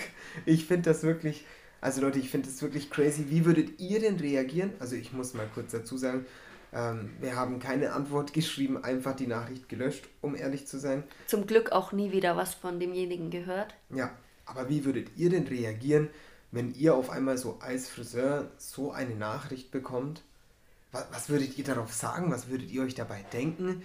Ich 0.47 0.67
finde 0.67 0.91
das 0.91 1.03
wirklich, 1.03 1.45
also 1.81 2.01
Leute, 2.01 2.21
ich 2.21 2.31
finde 2.31 2.49
das 2.49 2.63
wirklich 2.63 2.91
crazy. 2.91 3.27
Wie 3.29 3.45
würdet 3.45 3.81
ihr 3.81 4.01
denn 4.01 4.17
reagieren? 4.17 4.73
Also 4.79 4.95
ich 4.95 5.13
muss 5.13 5.35
mal 5.35 5.49
kurz 5.53 5.73
dazu 5.73 5.97
sagen, 5.97 6.27
ähm, 6.73 7.11
wir 7.21 7.37
haben 7.37 7.59
keine 7.59 7.93
Antwort 7.93 8.33
geschrieben, 8.33 8.83
einfach 8.83 9.15
die 9.15 9.27
Nachricht 9.27 9.69
gelöscht, 9.69 10.09
um 10.21 10.37
ehrlich 10.37 10.67
zu 10.67 10.79
sein. 10.79 11.05
Zum 11.27 11.47
Glück 11.47 11.73
auch 11.73 11.93
nie 11.93 12.13
wieder 12.13 12.37
was 12.37 12.55
von 12.55 12.79
demjenigen 12.79 13.31
gehört. 13.31 13.75
Ja, 13.91 14.11
aber 14.45 14.69
wie 14.69 14.85
würdet 14.85 15.17
ihr 15.17 15.31
denn 15.31 15.47
reagieren, 15.47 16.11
wenn 16.55 16.75
ihr 16.75 16.95
auf 16.95 17.11
einmal 17.11 17.37
so 17.37 17.59
als 17.61 17.89
Friseur 17.89 18.51
so 18.59 18.93
eine 18.93 19.15
Nachricht 19.15 19.71
bekommt, 19.71 20.23
was, 20.93 21.07
was 21.11 21.29
würdet 21.29 21.59
ihr 21.59 21.65
darauf 21.65 21.93
sagen? 21.93 22.31
Was 22.31 22.49
würdet 22.49 22.71
ihr 22.71 22.83
euch 22.83 22.95
dabei 22.95 23.25
denken? 23.33 23.83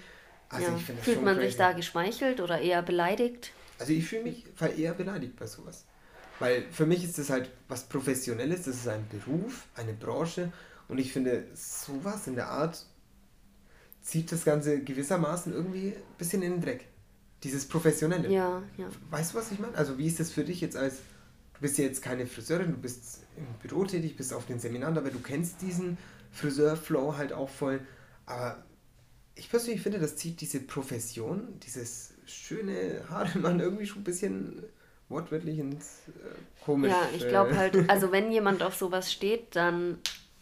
Also 0.49 0.67
ja, 0.67 0.77
ich 0.77 1.03
Fühlt 1.03 1.23
man 1.23 1.35
crazy. 1.35 1.47
sich 1.47 1.57
da 1.57 1.71
geschmeichelt 1.73 2.39
oder 2.41 2.59
eher 2.59 2.81
beleidigt? 2.81 3.51
Also 3.79 3.93
ich 3.93 4.07
fühle 4.07 4.23
mich 4.23 4.45
eher 4.77 4.93
beleidigt 4.93 5.35
bei 5.37 5.47
sowas. 5.47 5.85
Weil 6.39 6.65
für 6.71 6.85
mich 6.85 7.03
ist 7.03 7.17
das 7.17 7.29
halt 7.29 7.49
was 7.67 7.83
Professionelles, 7.83 8.63
das 8.63 8.75
ist 8.75 8.87
ein 8.87 9.05
Beruf, 9.09 9.65
eine 9.75 9.93
Branche 9.93 10.51
und 10.87 10.97
ich 10.97 11.11
finde 11.11 11.47
sowas 11.53 12.27
in 12.27 12.35
der 12.35 12.49
Art 12.49 12.85
zieht 14.01 14.31
das 14.31 14.45
Ganze 14.45 14.81
gewissermaßen 14.81 15.53
irgendwie 15.53 15.89
ein 15.89 16.17
bisschen 16.17 16.41
in 16.41 16.53
den 16.53 16.61
Dreck. 16.61 16.87
Dieses 17.43 17.67
Professionelle. 17.67 18.29
Ja, 18.29 18.63
ja. 18.77 18.87
Weißt 19.09 19.33
du, 19.33 19.37
was 19.37 19.51
ich 19.51 19.59
meine? 19.59 19.75
Also 19.75 19.97
wie 19.97 20.07
ist 20.07 20.19
das 20.19 20.31
für 20.31 20.43
dich 20.43 20.61
jetzt 20.61 20.75
als 20.75 20.97
du 21.59 21.63
bist 21.63 21.77
ja 21.77 21.83
jetzt 21.83 22.01
keine 22.01 22.25
Friseurin, 22.25 22.71
du 22.71 22.77
bist 22.77 23.23
im 23.35 23.45
Büro 23.61 23.83
tätig, 23.83 24.15
bist 24.15 24.33
auf 24.33 24.45
den 24.45 24.59
Seminaren 24.59 24.95
dabei, 24.95 25.09
du 25.09 25.19
kennst 25.19 25.61
diesen 25.61 25.97
Friseurflow 26.31 27.17
halt 27.17 27.33
auch 27.33 27.49
voll. 27.49 27.81
Aber 28.25 28.63
ich 29.35 29.49
persönlich 29.49 29.81
finde, 29.81 29.99
das 29.99 30.15
zieht 30.15 30.39
diese 30.39 30.61
Profession, 30.61 31.59
dieses 31.59 32.13
schöne 32.25 33.03
Haare 33.09 33.37
man 33.39 33.59
irgendwie 33.59 33.85
schon 33.85 34.01
ein 34.01 34.05
bisschen 34.05 34.63
wortwörtlich 35.09 35.59
ins 35.59 36.03
äh, 36.07 36.63
komisch. 36.63 36.91
Ja, 36.91 37.09
ich 37.13 37.27
glaube 37.27 37.57
halt, 37.57 37.89
also 37.89 38.11
wenn 38.13 38.31
jemand 38.31 38.63
auf 38.63 38.75
sowas 38.75 39.11
steht, 39.11 39.55
dann 39.55 39.97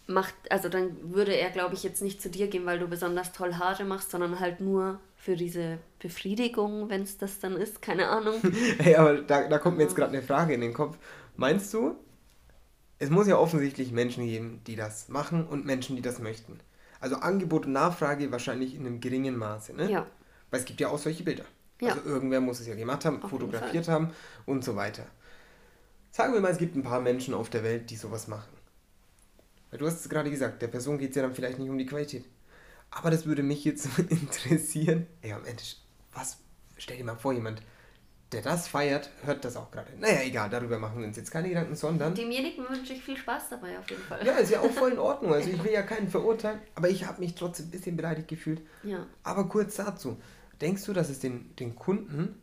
macht, 0.06 0.36
also 0.50 0.70
dann 0.70 1.14
würde 1.14 1.34
er, 1.34 1.50
glaube 1.50 1.74
ich, 1.74 1.84
jetzt 1.84 2.04
nicht 2.04 2.22
zu 2.22 2.30
dir 2.30 2.48
gehen, 2.48 2.66
weil 2.66 2.78
du 2.78 2.88
besonders 2.88 3.32
toll 3.32 3.56
Haare 3.56 3.86
machst, 3.86 4.12
sondern 4.12 4.40
halt 4.40 4.62
nur 4.62 5.00
für 5.28 5.36
diese 5.36 5.80
Befriedigung, 6.00 6.90
wenn 6.90 7.02
es 7.02 7.18
das 7.18 7.40
dann 7.40 7.58
ist, 7.58 7.82
keine 7.82 8.08
Ahnung. 8.08 8.36
hey, 8.80 8.96
aber 8.96 9.16
da, 9.16 9.50
da 9.50 9.58
kommt 9.58 9.76
mir 9.76 9.84
jetzt 9.84 9.94
gerade 9.98 10.14
eine 10.14 10.26
Frage 10.26 10.54
in 10.54 10.62
den 10.62 10.74
Kopf. 10.74 10.98
Meinst 11.36 11.74
du, 11.74 11.98
es 12.98 13.10
muss 13.10 13.28
ja 13.28 13.38
offensichtlich 13.38 13.92
Menschen 13.92 14.26
geben, 14.26 14.62
die 14.68 14.78
das 14.78 15.10
machen 15.10 15.46
und 15.46 15.66
Menschen, 15.66 15.98
die 15.98 16.02
das 16.02 16.20
möchten. 16.20 16.62
Also 17.02 17.18
Angebot 17.18 17.66
und 17.66 17.74
Nachfrage 17.74 18.32
wahrscheinlich 18.32 18.74
in 18.74 18.86
einem 18.86 19.02
geringen 19.02 19.36
Maße, 19.36 19.74
ne? 19.74 19.92
Ja. 19.92 20.08
Weil 20.50 20.62
es 20.62 20.66
gibt 20.66 20.80
ja 20.80 20.88
auch 20.88 20.98
solche 20.98 21.26
Bilder. 21.26 21.44
Ja. 21.82 21.90
Also 21.90 22.06
irgendwer 22.06 22.40
muss 22.40 22.62
es 22.62 22.68
ja 22.68 22.76
gemacht 22.76 23.04
haben, 23.04 23.22
auf 23.22 23.30
fotografiert 23.30 23.90
haben 23.90 24.12
und 24.46 24.64
so 24.64 24.78
weiter. 24.78 25.08
Sagen 26.10 26.32
wir 26.32 26.40
mal, 26.40 26.54
es 26.54 26.58
gibt 26.58 26.78
ein 26.78 26.84
paar 26.84 27.02
Menschen 27.02 27.34
auf 27.34 27.50
der 27.50 27.66
Welt, 27.66 27.90
die 27.90 27.98
sowas 27.98 28.30
machen. 28.30 28.56
Weil 29.72 29.80
du 29.80 29.88
hast 29.88 30.00
es 30.00 30.08
gerade 30.08 30.32
gesagt, 30.32 30.62
der 30.62 30.70
Person 30.70 30.98
geht 30.98 31.10
es 31.10 31.18
ja 31.18 31.24
dann 31.24 31.36
vielleicht 31.36 31.60
nicht 31.60 31.70
um 31.70 31.78
die 31.78 31.86
Qualität. 31.86 32.24
Aber 32.92 33.12
das 33.12 33.26
würde 33.26 33.44
mich 33.44 33.64
jetzt 33.66 33.88
interessieren. 34.10 35.08
Ey, 35.22 35.34
am 35.34 35.46
Ende, 35.46 35.64
was? 36.14 36.38
Stell 36.78 36.98
dir 36.98 37.04
mal 37.04 37.16
vor, 37.16 37.34
jemand, 37.34 37.62
der 38.32 38.42
das 38.42 38.68
feiert, 38.68 39.10
hört 39.24 39.46
das 39.46 39.56
auch 39.56 39.72
gerade. 39.72 39.92
Naja, 40.00 40.22
egal, 40.24 40.50
darüber 40.50 40.78
machen 40.80 41.00
wir 41.00 41.08
uns 41.08 41.16
jetzt 41.16 41.32
keine 41.32 41.48
Gedanken, 41.48 41.76
sondern. 41.76 42.14
Demjenigen 42.14 42.68
wünsche 42.70 42.94
ich 42.94 43.02
viel 43.02 43.16
Spaß 43.16 43.50
dabei 43.50 43.80
auf 43.80 43.90
jeden 43.90 44.04
Fall. 44.04 44.26
Ja, 44.26 44.34
ist 44.34 44.52
ja 44.52 44.60
auch 44.60 44.72
voll 44.72 44.92
in 44.92 45.00
Ordnung. 45.00 45.34
Also 45.34 45.50
ich 45.54 45.64
will 45.64 45.72
ja 45.72 45.84
keinen 45.84 46.10
verurteilen, 46.10 46.60
aber 46.76 46.90
ich 46.90 47.06
habe 47.06 47.22
mich 47.22 47.36
trotzdem 47.36 47.68
ein 47.68 47.72
bisschen 47.72 47.96
beleidigt 47.96 48.28
gefühlt. 48.28 48.62
Ja. 48.84 49.06
Aber 49.24 49.48
kurz 49.48 49.76
dazu. 49.78 50.18
Denkst 50.60 50.84
du, 50.86 50.94
dass 50.94 51.10
es 51.10 51.20
den, 51.20 51.56
den 51.56 51.76
Kunden, 51.76 52.42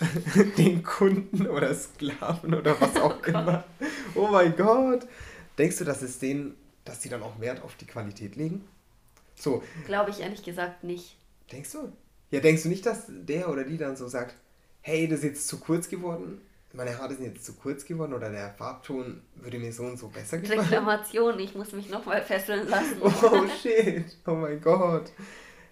den 0.58 0.82
Kunden 0.82 1.46
oder 1.46 1.74
Sklaven 1.74 2.54
oder 2.54 2.80
was 2.80 2.96
auch 2.96 3.16
oh 3.22 3.26
immer, 3.26 3.64
oh 4.14 4.28
mein 4.28 4.56
Gott, 4.56 5.06
denkst 5.58 5.78
du, 5.78 5.84
dass 5.84 6.02
es 6.02 6.18
denen, 6.18 6.56
dass 6.84 7.00
die 7.00 7.08
dann 7.08 7.22
auch 7.22 7.38
Wert 7.38 7.62
auf 7.62 7.74
die 7.76 7.86
Qualität 7.86 8.34
legen? 8.36 8.66
So. 9.38 9.62
Glaube 9.86 10.10
ich 10.10 10.20
ehrlich 10.20 10.42
gesagt 10.42 10.84
nicht. 10.84 11.16
Denkst 11.52 11.72
du? 11.72 11.92
Ja, 12.30 12.40
denkst 12.40 12.64
du 12.64 12.68
nicht, 12.68 12.84
dass 12.84 13.04
der 13.08 13.48
oder 13.50 13.64
die 13.64 13.78
dann 13.78 13.96
so 13.96 14.08
sagt, 14.08 14.34
hey, 14.82 15.08
das 15.08 15.20
ist 15.20 15.24
jetzt 15.24 15.48
zu 15.48 15.58
kurz 15.58 15.88
geworden? 15.88 16.40
meine 16.72 16.96
Haare 16.98 17.14
sind 17.14 17.24
jetzt 17.24 17.44
zu 17.44 17.54
kurz 17.54 17.84
geworden 17.84 18.12
oder 18.12 18.30
der 18.30 18.50
Farbton 18.50 19.22
würde 19.36 19.58
mir 19.58 19.72
so 19.72 19.84
und 19.84 19.98
so 19.98 20.08
besser 20.08 20.38
gefallen. 20.38 20.60
Reklamation, 20.60 21.38
ich 21.40 21.54
muss 21.54 21.72
mich 21.72 21.88
nochmal 21.88 22.22
fesseln 22.22 22.68
lassen. 22.68 22.98
Oh 23.02 23.46
shit, 23.62 24.04
oh 24.26 24.34
mein 24.34 24.60
Gott. 24.60 25.10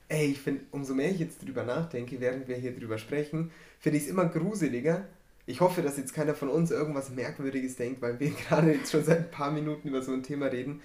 Ey, 0.08 0.26
ich 0.26 0.40
finde, 0.40 0.64
umso 0.70 0.94
mehr 0.94 1.10
ich 1.10 1.18
jetzt 1.18 1.42
drüber 1.42 1.64
nachdenke, 1.64 2.20
während 2.20 2.48
wir 2.48 2.56
hier 2.56 2.76
drüber 2.76 2.96
sprechen, 2.98 3.50
finde 3.78 3.98
ich 3.98 4.04
es 4.04 4.10
immer 4.10 4.26
gruseliger. 4.26 5.06
Ich 5.46 5.60
hoffe, 5.60 5.82
dass 5.82 5.96
jetzt 5.96 6.14
keiner 6.14 6.34
von 6.34 6.48
uns 6.48 6.70
irgendwas 6.70 7.10
Merkwürdiges 7.10 7.76
denkt, 7.76 8.00
weil 8.02 8.18
wir 8.18 8.30
gerade 8.48 8.72
jetzt 8.72 8.90
schon 8.90 9.04
seit 9.04 9.18
ein 9.18 9.30
paar 9.30 9.50
Minuten 9.50 9.88
über 9.88 10.02
so 10.02 10.12
ein 10.12 10.22
Thema 10.22 10.46
reden. 10.46 10.80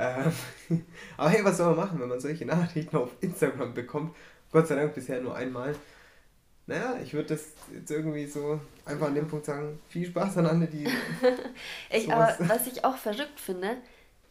Ähm, 0.00 0.32
aber 1.18 1.28
hey, 1.28 1.44
was 1.44 1.58
soll 1.58 1.74
man 1.74 1.84
machen, 1.86 2.00
wenn 2.00 2.08
man 2.08 2.20
solche 2.20 2.46
Nachrichten 2.46 2.96
auf 2.96 3.10
Instagram 3.20 3.74
bekommt? 3.74 4.16
Gott 4.50 4.66
sei 4.66 4.76
Dank 4.76 4.94
bisher 4.94 5.20
nur 5.20 5.36
einmal. 5.36 5.74
Naja, 6.66 6.98
ich 7.02 7.12
würde 7.12 7.30
das 7.30 7.52
jetzt 7.72 7.90
irgendwie 7.90 8.26
so 8.26 8.60
einfach 8.86 9.08
an 9.08 9.14
dem 9.14 9.28
Punkt 9.28 9.44
sagen, 9.44 9.78
viel 9.88 10.06
Spaß 10.06 10.38
an 10.38 10.46
alle, 10.46 10.66
die. 10.66 10.88
ich, 11.90 12.10
aber 12.10 12.34
was 12.38 12.66
ich 12.66 12.84
auch 12.84 12.96
verrückt 12.96 13.38
finde, 13.38 13.76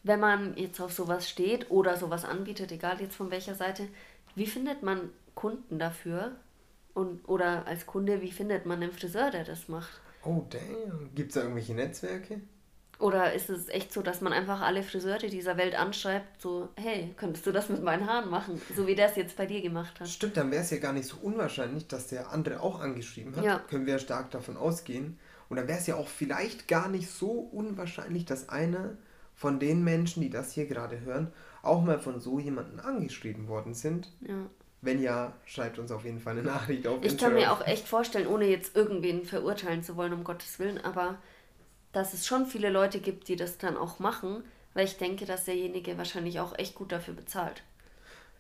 wenn 0.04 0.20
man 0.20 0.58
jetzt 0.58 0.82
auf 0.82 0.92
sowas 0.92 1.30
steht 1.30 1.70
oder 1.70 1.98
sowas 1.98 2.26
anbietet, 2.26 2.72
egal 2.72 3.00
jetzt 3.00 3.16
von 3.16 3.30
welcher 3.30 3.56
Seite, 3.56 3.88
wie 4.36 4.48
findet 4.48 4.82
man 4.82 5.12
Kunden 5.36 5.78
dafür? 5.78 6.38
Und, 6.96 7.28
oder 7.30 7.68
als 7.68 7.86
Kunde, 7.86 8.22
wie 8.22 8.32
findet 8.32 8.66
man 8.66 8.82
einen 8.82 8.92
Friseur, 8.92 9.30
der 9.30 9.44
das 9.44 9.68
macht? 9.68 10.02
Oh, 10.24 10.46
damn. 10.50 11.14
Gibt 11.14 11.30
es 11.30 11.36
da 11.36 11.42
irgendwelche 11.42 11.76
Netzwerke? 11.76 12.42
Oder 13.00 13.34
ist 13.34 13.50
es 13.50 13.70
echt 13.70 13.94
so, 13.94 14.02
dass 14.02 14.20
man 14.20 14.34
einfach 14.34 14.60
alle 14.60 14.84
Friseure 14.84 15.30
dieser 15.30 15.56
Welt 15.56 15.74
anschreibt, 15.74 16.42
so, 16.42 16.68
hey, 16.76 17.14
könntest 17.16 17.48
du 17.48 17.54
das 17.54 17.70
mit 17.70 17.82
meinen 17.82 18.06
Haaren 18.06 18.30
machen? 18.30 18.62
So 18.76 18.88
wie 18.88 18.96
der 18.96 19.10
es 19.10 19.16
jetzt 19.16 19.38
bei 19.38 19.46
dir 19.46 19.62
gemacht 19.62 19.98
hat. 20.02 20.10
Stimmt, 20.10 20.36
dann 20.36 20.52
wäre 20.52 20.64
es 20.64 20.70
ja 20.70 20.80
gar 20.80 20.92
nicht 20.92 21.08
so 21.08 21.16
unwahrscheinlich, 21.22 21.88
dass 21.88 22.08
der 22.08 22.32
andere 22.32 22.60
auch 22.62 22.82
angeschrieben 22.82 23.34
hat. 23.38 23.46
Ja. 23.46 23.60
Können 23.70 23.86
wir 23.86 23.94
ja 23.94 24.00
stark 24.00 24.32
davon 24.32 24.58
ausgehen. 24.58 25.18
Und 25.48 25.56
dann 25.56 25.70
wäre 25.70 25.80
es 25.80 25.88
ja 25.88 25.96
auch 25.96 26.10
vielleicht 26.10 26.68
gar 26.68 26.90
nicht 26.90 27.10
so 27.10 27.32
unwahrscheinlich, 27.32 28.26
dass 28.26 28.50
einer 28.50 28.98
von 29.34 29.60
den 29.60 29.82
Menschen, 29.86 30.22
die 30.22 30.30
das 30.30 30.52
hier 30.52 30.66
gerade 30.66 31.00
hören, 31.00 31.32
auch 31.64 31.82
mal 31.82 32.00
von 32.00 32.20
so 32.20 32.38
jemandem 32.38 32.82
angeschrieben 32.82 33.48
worden 33.48 33.74
sind. 33.74 34.12
Ja. 34.20 34.36
Wenn 34.82 35.02
ja, 35.02 35.34
schreibt 35.46 35.80
uns 35.80 35.92
auf 35.92 36.04
jeden 36.04 36.20
Fall 36.20 36.34
eine 36.34 36.44
Nachricht 36.44 36.86
auf 36.86 37.00
Ich 37.00 37.12
Instagram. 37.12 37.36
kann 37.36 37.42
mir 37.42 37.52
auch 37.54 37.66
echt 37.66 37.88
vorstellen, 37.88 38.28
ohne 38.28 38.46
jetzt 38.46 38.76
irgendwen 38.76 39.24
verurteilen 39.24 39.84
zu 39.84 39.96
wollen, 39.96 40.12
um 40.12 40.26
Gottes 40.26 40.60
Willen, 40.60 40.84
aber 40.84 41.18
dass 41.92 42.14
es 42.14 42.28
schon 42.28 42.46
viele 42.46 42.70
Leute 42.70 43.00
gibt, 43.00 43.28
die 43.28 43.36
das 43.36 43.58
dann 43.58 43.78
auch 43.78 44.00
machen, 44.00 44.44
weil 44.74 44.86
ich 44.86 44.98
denke, 44.98 45.26
dass 45.26 45.46
derjenige 45.46 45.98
wahrscheinlich 45.98 46.40
auch 46.40 46.58
echt 46.58 46.76
gut 46.76 46.92
dafür 46.92 47.14
bezahlt. 47.14 47.64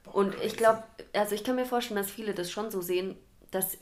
Und 0.05 0.35
ich 0.43 0.55
glaube, 0.55 0.83
also 1.13 1.35
ich 1.35 1.43
kann 1.43 1.55
mir 1.55 1.65
vorstellen, 1.65 1.99
dass 1.99 2.11
viele 2.11 2.33
das 2.33 2.51
schon 2.51 2.71
so 2.71 2.81
sehen, 2.81 3.15
dass 3.51 3.77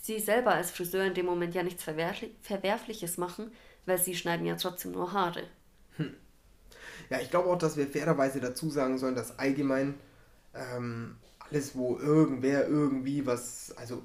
sie 0.00 0.20
selber 0.20 0.52
als 0.52 0.70
Friseur 0.70 1.04
in 1.04 1.14
dem 1.14 1.26
Moment 1.26 1.54
ja 1.54 1.62
nichts 1.62 1.82
Verwerfli 1.82 2.34
Verwerfliches 2.42 3.16
machen, 3.16 3.50
weil 3.86 3.98
sie 3.98 4.14
schneiden 4.14 4.46
ja 4.46 4.56
trotzdem 4.56 4.92
nur 4.92 5.12
Haare. 5.12 5.44
Hm. 5.96 6.14
Ja, 7.10 7.20
ich 7.20 7.30
glaube 7.30 7.48
auch, 7.48 7.58
dass 7.58 7.76
wir 7.76 7.86
fairerweise 7.86 8.40
dazu 8.40 8.70
sagen 8.70 8.98
sollen, 8.98 9.14
dass 9.14 9.38
allgemein 9.38 9.94
ähm, 10.54 11.16
alles, 11.38 11.74
wo 11.74 11.98
irgendwer 11.98 12.68
irgendwie 12.68 13.26
was, 13.26 13.74
also 13.76 14.02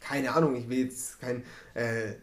keine 0.00 0.32
Ahnung, 0.32 0.56
ich 0.56 0.68
will 0.68 0.86
jetzt 0.86 1.20
kein 1.20 1.44
äh, 1.74 2.14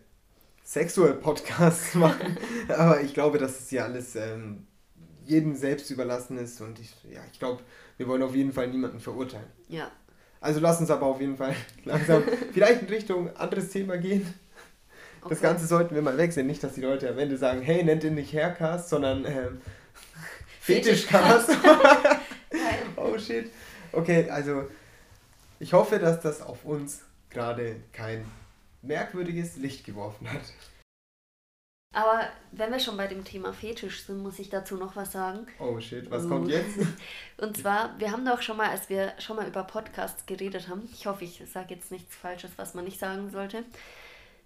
Sexual-Podcast 0.70 1.96
machen. 1.96 2.38
Aber 2.68 3.02
ich 3.02 3.16
glaube, 3.16 3.40
dass 3.40 3.60
es 3.60 3.72
ja 3.72 3.86
alles 3.86 4.16
ähm, 4.16 4.68
jedem 5.26 5.56
selbst 5.56 5.90
überlassen 5.90 6.38
ist 6.38 6.62
und 6.62 6.80
ich, 6.80 6.94
ja, 7.12 7.22
ich 7.32 7.40
glaube, 7.40 7.64
wir 7.98 8.08
wollen 8.08 8.22
auf 8.22 8.36
jeden 8.36 8.54
Fall 8.54 8.68
niemanden 8.68 9.00
verurteilen. 9.00 9.48
Ja. 9.68 9.90
Also 10.40 10.60
lass 10.60 10.80
uns 10.80 10.92
aber 10.92 11.08
auf 11.08 11.20
jeden 11.20 11.38
Fall 11.38 11.56
langsam 11.86 12.24
vielleicht 12.54 12.84
in 12.84 12.88
Richtung 12.88 13.36
anderes 13.36 13.70
Thema 13.70 13.98
gehen. 13.98 14.32
Okay. 15.22 15.30
Das 15.30 15.42
Ganze 15.42 15.66
sollten 15.66 15.96
wir 15.96 16.04
mal 16.04 16.18
wechseln. 16.18 16.46
Nicht, 16.46 16.64
dass 16.64 16.76
die 16.76 16.82
Leute 16.82 17.10
am 17.10 17.18
Ende 17.18 17.36
sagen, 17.38 17.62
hey, 17.64 17.84
nennt 17.84 18.04
ihn 18.04 18.14
nicht 18.14 18.32
Haircast, 18.32 18.90
sondern 18.90 19.26
ähm, 19.26 19.62
Fetischcast. 20.62 21.50
oh 22.96 23.18
shit. 23.18 23.50
Okay, 23.92 24.30
also 24.30 24.68
ich 25.60 25.74
hoffe, 25.74 25.98
dass 25.98 26.22
das 26.22 26.44
auf 26.44 26.64
uns 26.64 27.02
gerade 27.32 27.78
kein 27.92 28.24
merkwürdiges 28.82 29.58
Licht 29.58 29.86
geworfen 29.86 30.32
hat. 30.32 30.54
Aber 31.92 32.28
wenn 32.52 32.72
wir 32.72 32.80
schon 32.80 32.98
bei 32.98 33.08
dem 33.08 33.24
Thema 33.24 33.52
Fetisch 33.52 34.04
sind, 34.04 34.22
muss 34.22 34.38
ich 34.38 34.50
dazu 34.50 34.76
noch 34.76 34.96
was 34.96 35.12
sagen. 35.12 35.48
Oh 35.60 35.80
shit, 35.80 36.10
was 36.12 36.26
uh. 36.26 36.30
kommt 36.30 36.50
jetzt? 36.50 36.78
Und 37.38 37.58
zwar, 37.58 38.00
wir 38.00 38.12
haben 38.12 38.26
doch 38.26 38.44
schon 38.44 38.58
mal, 38.58 38.70
als 38.70 38.90
wir 38.90 39.14
schon 39.18 39.38
mal 39.38 39.48
über 39.48 39.64
Podcasts 39.64 40.26
geredet 40.28 40.68
haben, 40.68 40.88
ich 40.94 41.08
hoffe, 41.08 41.24
ich 41.24 41.42
sage 41.52 41.74
jetzt 41.74 41.92
nichts 41.92 42.16
Falsches, 42.16 42.52
was 42.58 42.76
man 42.76 42.86
nicht 42.86 43.00
sagen 43.00 43.32
sollte, 43.32 43.64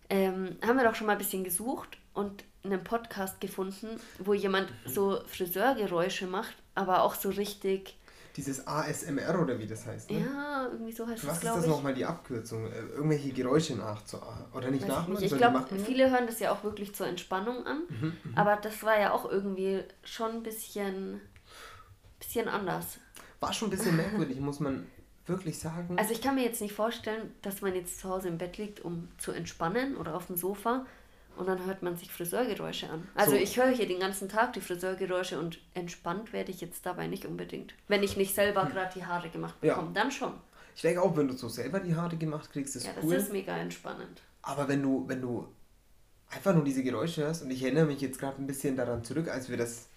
ähm, 0.10 0.58
haben 0.66 0.78
wir 0.78 0.86
doch 0.86 0.96
schon 0.96 1.08
mal 1.08 1.14
ein 1.14 1.18
bisschen 1.18 1.44
gesucht 1.44 1.98
und 2.14 2.46
einen 2.64 2.84
Podcast 2.84 3.42
gefunden, 3.42 4.00
wo 4.20 4.34
jemand 4.34 4.72
so 4.86 5.22
Friseurgeräusche 5.28 6.28
macht, 6.28 6.56
aber 6.76 7.04
auch 7.04 7.16
so 7.16 7.30
richtig 7.30 7.98
dieses 8.36 8.66
ASMR 8.66 9.40
oder 9.40 9.60
wie 9.60 9.68
das 9.68 9.86
heißt. 9.86 10.10
Ne? 10.10 10.22
Ja, 10.22 10.68
irgendwie 10.72 10.92
so 10.92 11.06
heißt 11.06 11.26
Was 11.28 11.38
es, 11.38 11.44
Was 11.44 11.56
ist 11.56 11.64
das 11.64 11.68
nochmal 11.68 11.94
die 11.94 12.06
Abkürzung? 12.06 12.66
Äh, 12.66 12.80
irgendwelche 12.96 13.32
Geräusche 13.32 13.76
nachzuahmen. 13.76 14.46
Oder 14.54 14.72
nicht 14.72 14.88
nachmachen? 14.88 15.24
Ich 15.24 15.36
glaube, 15.36 15.66
viele 15.86 16.10
hören 16.10 16.26
das 16.26 16.40
ja 16.40 16.52
auch 16.52 16.64
wirklich 16.64 16.96
zur 16.96 17.08
Entspannung 17.08 17.66
an. 17.66 17.84
Mhm, 17.90 18.08
mhm, 18.24 18.38
aber 18.38 18.56
das 18.56 18.82
war 18.84 19.00
ja 19.00 19.12
auch 19.12 19.30
irgendwie 19.30 19.84
schon 20.04 20.32
ein 20.32 20.44
bisschen, 20.44 21.22
bisschen 22.20 22.48
anders. 22.48 23.00
War 23.40 23.54
schon 23.54 23.68
ein 23.68 23.72
bisschen 23.72 23.96
merkwürdig, 23.96 24.40
muss 24.40 24.60
man 24.60 24.88
wirklich 25.28 25.60
sagen. 25.60 25.98
Also 25.98 26.14
ich 26.14 26.22
kann 26.22 26.36
mir 26.36 26.44
jetzt 26.44 26.62
nicht 26.62 26.74
vorstellen, 26.74 27.32
dass 27.42 27.62
man 27.62 27.76
jetzt 27.76 28.00
zu 28.00 28.10
Hause 28.10 28.30
im 28.30 28.38
Bett 28.38 28.58
liegt, 28.58 28.82
um 28.82 29.10
zu 29.18 29.32
entspannen 29.32 29.96
oder 29.96 30.16
auf 30.16 30.28
dem 30.28 30.38
Sofa 30.38 30.86
und 31.38 31.48
dann 31.48 31.66
hört 31.66 31.82
man 31.84 31.96
sich 31.98 32.12
Friseurgeräusche 32.12 32.90
an. 32.90 33.08
Also 33.16 33.32
so. 33.32 33.38
ich 33.38 33.58
höre 33.58 33.70
hier 33.70 33.88
den 33.88 34.00
ganzen 34.00 34.30
Tag 34.30 34.54
die 34.54 34.62
Friseurgeräusche 34.62 35.40
und 35.40 35.60
entspannt 35.74 36.34
werde 36.34 36.52
ich 36.52 36.62
jetzt 36.62 36.86
dabei 36.86 37.08
nicht 37.08 37.26
unbedingt. 37.26 37.74
Wenn 37.88 38.04
ich 38.04 38.18
nicht 38.18 38.36
selber 38.36 38.64
hm. 38.64 38.72
gerade 38.72 38.94
die 38.96 39.06
Haare 39.06 39.30
gemacht 39.30 39.60
bekomme, 39.62 39.88
ja. 39.88 39.94
dann 39.94 40.12
schon. 40.12 40.34
Ich 40.76 40.82
denke 40.82 41.02
auch, 41.02 41.16
wenn 41.16 41.28
du 41.28 41.36
so 41.36 41.50
selber 41.50 41.80
die 41.80 41.96
Haare 41.96 42.18
gemacht 42.18 42.52
kriegst, 42.52 42.76
ist 42.76 42.86
ja, 42.86 42.94
cool. 43.04 43.14
das 43.14 43.24
ist 43.24 43.32
mega 43.32 43.56
entspannend. 43.56 44.22
Aber 44.42 44.68
wenn 44.68 44.82
du, 44.82 45.08
wenn 45.08 45.22
du 45.22 45.48
einfach 46.30 46.54
nur 46.54 46.64
diese 46.64 46.84
Geräusche 46.84 47.24
hörst, 47.24 47.44
und 47.44 47.52
ich 47.52 47.64
erinnere 47.64 47.86
mich 47.86 48.02
jetzt 48.02 48.20
gerade 48.20 48.42
ein 48.42 48.48
bisschen 48.48 48.76
daran 48.76 49.04
zurück, 49.04 49.30
als 49.30 49.50
wir 49.50 49.58
das. 49.58 49.88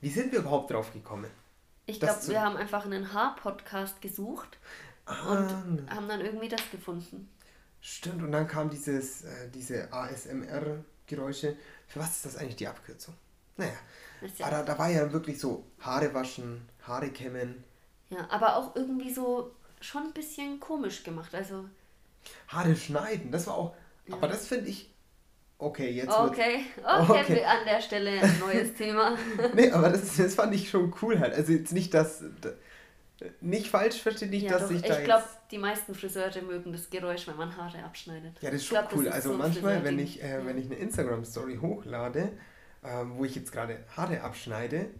Wie 0.00 0.10
sind 0.10 0.32
wir 0.32 0.40
überhaupt 0.40 0.70
drauf 0.70 0.92
gekommen? 0.92 1.30
Ich 1.86 1.98
glaube, 1.98 2.20
wir 2.28 2.42
haben 2.42 2.56
einfach 2.56 2.84
einen 2.84 3.12
Haar-Podcast 3.12 4.00
gesucht 4.00 4.58
ah. 5.06 5.32
und 5.32 5.90
haben 5.90 6.06
dann 6.06 6.20
irgendwie 6.20 6.48
das 6.48 6.60
gefunden. 6.70 7.28
Stimmt, 7.80 8.22
und 8.22 8.32
dann 8.32 8.48
kam 8.48 8.70
dieses, 8.70 9.24
äh, 9.24 9.48
diese 9.54 9.92
ASMR-Geräusche. 9.92 11.56
Für 11.86 12.00
was 12.00 12.16
ist 12.16 12.26
das 12.26 12.36
eigentlich 12.36 12.56
die 12.56 12.68
Abkürzung? 12.68 13.14
Naja, 13.56 13.72
ja 14.36 14.46
aber 14.46 14.56
da, 14.56 14.62
da 14.62 14.78
war 14.78 14.90
ja 14.90 15.12
wirklich 15.12 15.38
so 15.38 15.64
Haare 15.80 16.12
waschen, 16.14 16.68
Haare 16.82 17.10
kämmen. 17.10 17.64
Ja, 18.10 18.26
aber 18.30 18.56
auch 18.56 18.74
irgendwie 18.76 19.12
so 19.12 19.54
schon 19.80 20.04
ein 20.04 20.12
bisschen 20.12 20.60
komisch 20.60 21.04
gemacht. 21.04 21.34
Also 21.34 21.68
Haare 22.48 22.74
schneiden, 22.76 23.30
das 23.30 23.46
war 23.46 23.54
auch. 23.54 23.76
Ja. 24.06 24.14
Aber 24.14 24.28
das 24.28 24.46
finde 24.46 24.68
ich. 24.68 24.92
Okay, 25.60 25.90
jetzt. 25.90 26.10
Okay, 26.12 26.66
okay, 26.84 27.20
okay. 27.20 27.44
an 27.44 27.64
der 27.66 27.80
Stelle 27.80 28.10
ein 28.20 28.38
neues 28.38 28.74
Thema. 28.74 29.18
nee, 29.54 29.70
aber 29.72 29.88
das, 29.88 30.16
das 30.16 30.36
fand 30.36 30.54
ich 30.54 30.70
schon 30.70 30.94
cool 31.02 31.18
halt. 31.18 31.34
Also 31.34 31.52
jetzt 31.52 31.72
nicht, 31.72 31.92
dass 31.94 32.22
nicht 33.40 33.68
falsch 33.68 34.00
verstehe 34.00 34.28
ich, 34.30 34.44
ja, 34.44 34.50
dass 34.50 34.68
doch, 34.68 34.70
ich 34.70 34.82
da 34.82 34.98
Ich 34.98 35.04
glaube, 35.04 35.24
die 35.50 35.58
meisten 35.58 35.94
Friseure 35.94 36.42
mögen 36.42 36.72
das 36.72 36.88
Geräusch, 36.88 37.26
wenn 37.26 37.36
man 37.36 37.56
Haare 37.56 37.82
abschneidet. 37.84 38.40
Ja, 38.40 38.50
das 38.50 38.60
ist 38.60 38.66
schon 38.66 38.78
glaub, 38.78 38.94
cool. 38.94 39.08
Also 39.08 39.32
so 39.32 39.38
manchmal, 39.38 39.82
wenn 39.84 39.98
ich, 39.98 40.22
äh, 40.22 40.44
wenn 40.44 40.58
ich 40.58 40.66
eine 40.66 40.76
Instagram-Story 40.76 41.58
hochlade, 41.60 42.32
ähm, 42.84 43.16
wo 43.16 43.24
ich 43.24 43.34
jetzt 43.34 43.50
gerade 43.50 43.84
Haare 43.96 44.20
abschneide, 44.20 44.90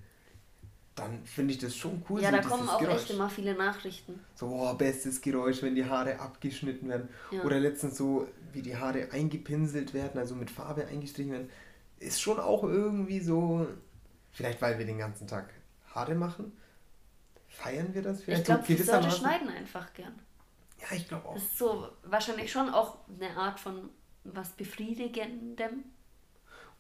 dann 0.97 1.25
finde 1.25 1.55
ich 1.55 1.59
das 1.61 1.77
schon 1.77 2.03
cool. 2.09 2.21
Ja, 2.21 2.31
so 2.31 2.37
da 2.37 2.43
kommen 2.43 2.69
auch 2.69 2.81
Geräusch. 2.81 3.03
echt 3.03 3.11
immer 3.11 3.31
viele 3.31 3.55
Nachrichten. 3.55 4.19
So, 4.35 4.47
oh, 4.47 4.75
bestes 4.75 5.21
Geräusch, 5.21 5.63
wenn 5.63 5.77
die 5.77 5.85
Haare 5.85 6.19
abgeschnitten 6.19 6.89
werden. 6.89 7.09
Ja. 7.31 7.43
Oder 7.43 7.61
letztens 7.61 7.97
so, 7.97 8.27
wie 8.53 8.63
die 8.63 8.77
Haare 8.77 9.13
eingepinselt 9.13 9.95
werden, 9.95 10.19
also 10.19 10.35
mit 10.35 10.51
Farbe 10.51 10.87
eingestrichen 10.87 11.33
werden. 11.33 11.51
Ist 12.01 12.21
schon 12.21 12.41
auch 12.41 12.65
irgendwie 12.65 13.21
so, 13.21 13.67
vielleicht 14.33 14.61
weil 14.61 14.79
wir 14.79 14.87
den 14.87 14.99
ganzen 14.99 15.29
Tag 15.29 15.51
Haare 15.95 16.15
machen, 16.15 16.53
Feiern 17.59 17.93
wir 17.93 18.03
das 18.03 18.23
vielleicht? 18.23 18.43
Ich 18.43 18.47
glaube, 18.47 18.85
so 18.85 18.93
Leute 18.93 19.11
schneiden 19.11 19.49
einfach 19.49 19.93
gern. 19.93 20.15
Ja, 20.81 20.97
ich 20.97 21.09
glaube 21.09 21.29
auch. 21.29 21.35
Das 21.35 21.43
ist 21.43 21.59
so 21.59 21.89
wahrscheinlich 22.05 22.53
schon 22.53 22.69
auch 22.69 22.99
eine 23.09 23.37
Art 23.37 23.59
von 23.59 23.91
was 24.23 24.51
Befriedigendem. 24.51 25.85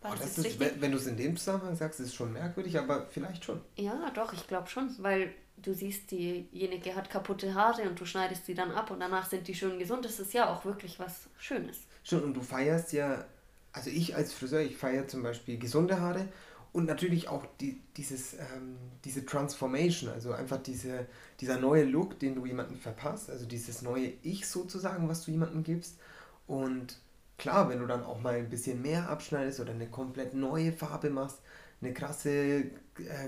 Oh, 0.04 0.14
das 0.16 0.38
ist, 0.38 0.60
wenn, 0.60 0.80
wenn 0.80 0.92
du 0.92 0.98
es 0.98 1.08
in 1.08 1.16
dem 1.16 1.36
Zusammenhang 1.36 1.74
sagst, 1.74 1.98
ist 1.98 2.06
es 2.06 2.14
schon 2.14 2.32
merkwürdig, 2.32 2.78
aber 2.78 3.08
vielleicht 3.10 3.44
schon. 3.44 3.60
Ja, 3.76 4.08
doch, 4.14 4.32
ich 4.32 4.46
glaube 4.46 4.68
schon, 4.68 4.94
weil 5.00 5.34
du 5.56 5.74
siehst, 5.74 6.12
diejenige 6.12 6.94
hat 6.94 7.10
kaputte 7.10 7.54
Haare 7.54 7.82
und 7.82 7.98
du 7.98 8.04
schneidest 8.04 8.46
sie 8.46 8.54
dann 8.54 8.70
ab 8.70 8.92
und 8.92 9.00
danach 9.00 9.28
sind 9.28 9.48
die 9.48 9.56
schön 9.56 9.80
gesund. 9.80 10.04
Das 10.04 10.20
ist 10.20 10.32
ja 10.32 10.54
auch 10.54 10.64
wirklich 10.64 11.00
was 11.00 11.28
Schönes. 11.38 11.78
Stimmt, 12.04 12.22
und 12.22 12.34
du 12.34 12.42
feierst 12.42 12.92
ja, 12.92 13.24
also 13.72 13.90
ich 13.90 14.14
als 14.14 14.32
Friseur, 14.32 14.60
ich 14.60 14.76
feiere 14.76 15.08
zum 15.08 15.24
Beispiel 15.24 15.58
gesunde 15.58 16.00
Haare 16.00 16.28
und 16.72 16.86
natürlich 16.86 17.28
auch 17.28 17.44
die, 17.60 17.80
dieses, 17.96 18.34
ähm, 18.34 18.76
diese 19.04 19.24
Transformation, 19.24 20.10
also 20.10 20.32
einfach 20.32 20.62
diese, 20.62 21.06
dieser 21.40 21.58
neue 21.58 21.84
Look, 21.84 22.18
den 22.18 22.34
du 22.34 22.46
jemandem 22.46 22.78
verpasst, 22.78 23.30
also 23.30 23.46
dieses 23.46 23.82
neue 23.82 24.12
Ich 24.22 24.46
sozusagen, 24.46 25.08
was 25.08 25.24
du 25.24 25.30
jemandem 25.30 25.62
gibst. 25.62 25.98
Und 26.46 27.00
klar, 27.38 27.68
wenn 27.68 27.78
du 27.78 27.86
dann 27.86 28.04
auch 28.04 28.20
mal 28.20 28.34
ein 28.34 28.50
bisschen 28.50 28.82
mehr 28.82 29.08
abschneidest 29.08 29.60
oder 29.60 29.72
eine 29.72 29.88
komplett 29.88 30.34
neue 30.34 30.72
Farbe 30.72 31.10
machst, 31.10 31.40
eine 31.80 31.94
krasse 31.94 32.30
äh, 32.30 32.64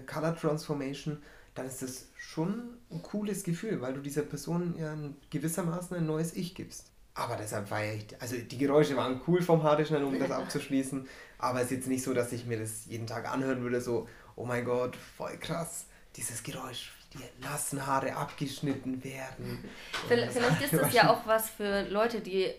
Color 0.06 0.37
Transformation, 0.37 1.23
dann 1.54 1.66
ist 1.66 1.82
das 1.82 2.09
schon 2.16 2.78
ein 2.90 3.02
cooles 3.02 3.42
Gefühl, 3.42 3.80
weil 3.80 3.94
du 3.94 4.00
dieser 4.00 4.23
Person 4.23 4.75
ja 4.78 4.97
gewissermaßen 5.30 5.97
ein 5.97 6.06
neues 6.06 6.35
Ich 6.35 6.54
gibst. 6.54 6.90
Aber 7.14 7.37
deshalb 7.37 7.71
war 7.71 7.85
ich, 7.85 8.07
also 8.21 8.37
die 8.37 8.59
Geräusche 8.59 8.97
waren 8.97 9.21
cool 9.26 9.43
vom 9.43 9.62
Haarschneiden, 9.62 10.07
um 10.07 10.19
das 10.19 10.31
abzuschließen, 10.31 11.09
aber 11.38 11.59
es 11.59 11.67
ist 11.67 11.71
jetzt 11.73 11.88
nicht 11.88 12.02
so, 12.02 12.14
dass 12.14 12.33
ich 12.33 12.47
mir 12.47 12.59
das 12.59 12.87
jeden 12.87 13.07
Tag 13.07 13.31
anhören 13.31 13.62
würde, 13.62 13.81
so, 13.81 14.09
oh 14.37 14.45
mein 14.45 14.64
Gott, 14.64 14.97
voll 14.97 15.37
krass, 15.38 15.87
dieses 16.17 16.43
Geräusch, 16.43 16.93
die 17.12 17.45
nassen 17.45 17.85
Haare 17.87 18.14
abgeschnitten 18.14 19.02
werden. 19.02 19.64
Vielleicht, 20.09 20.33
vielleicht 20.33 20.62
ist 20.62 20.75
das 20.75 20.93
ja 20.93 21.11
auch 21.11 21.26
was 21.26 21.50
für 21.50 21.83
Leute, 21.88 22.21
die 22.21 22.52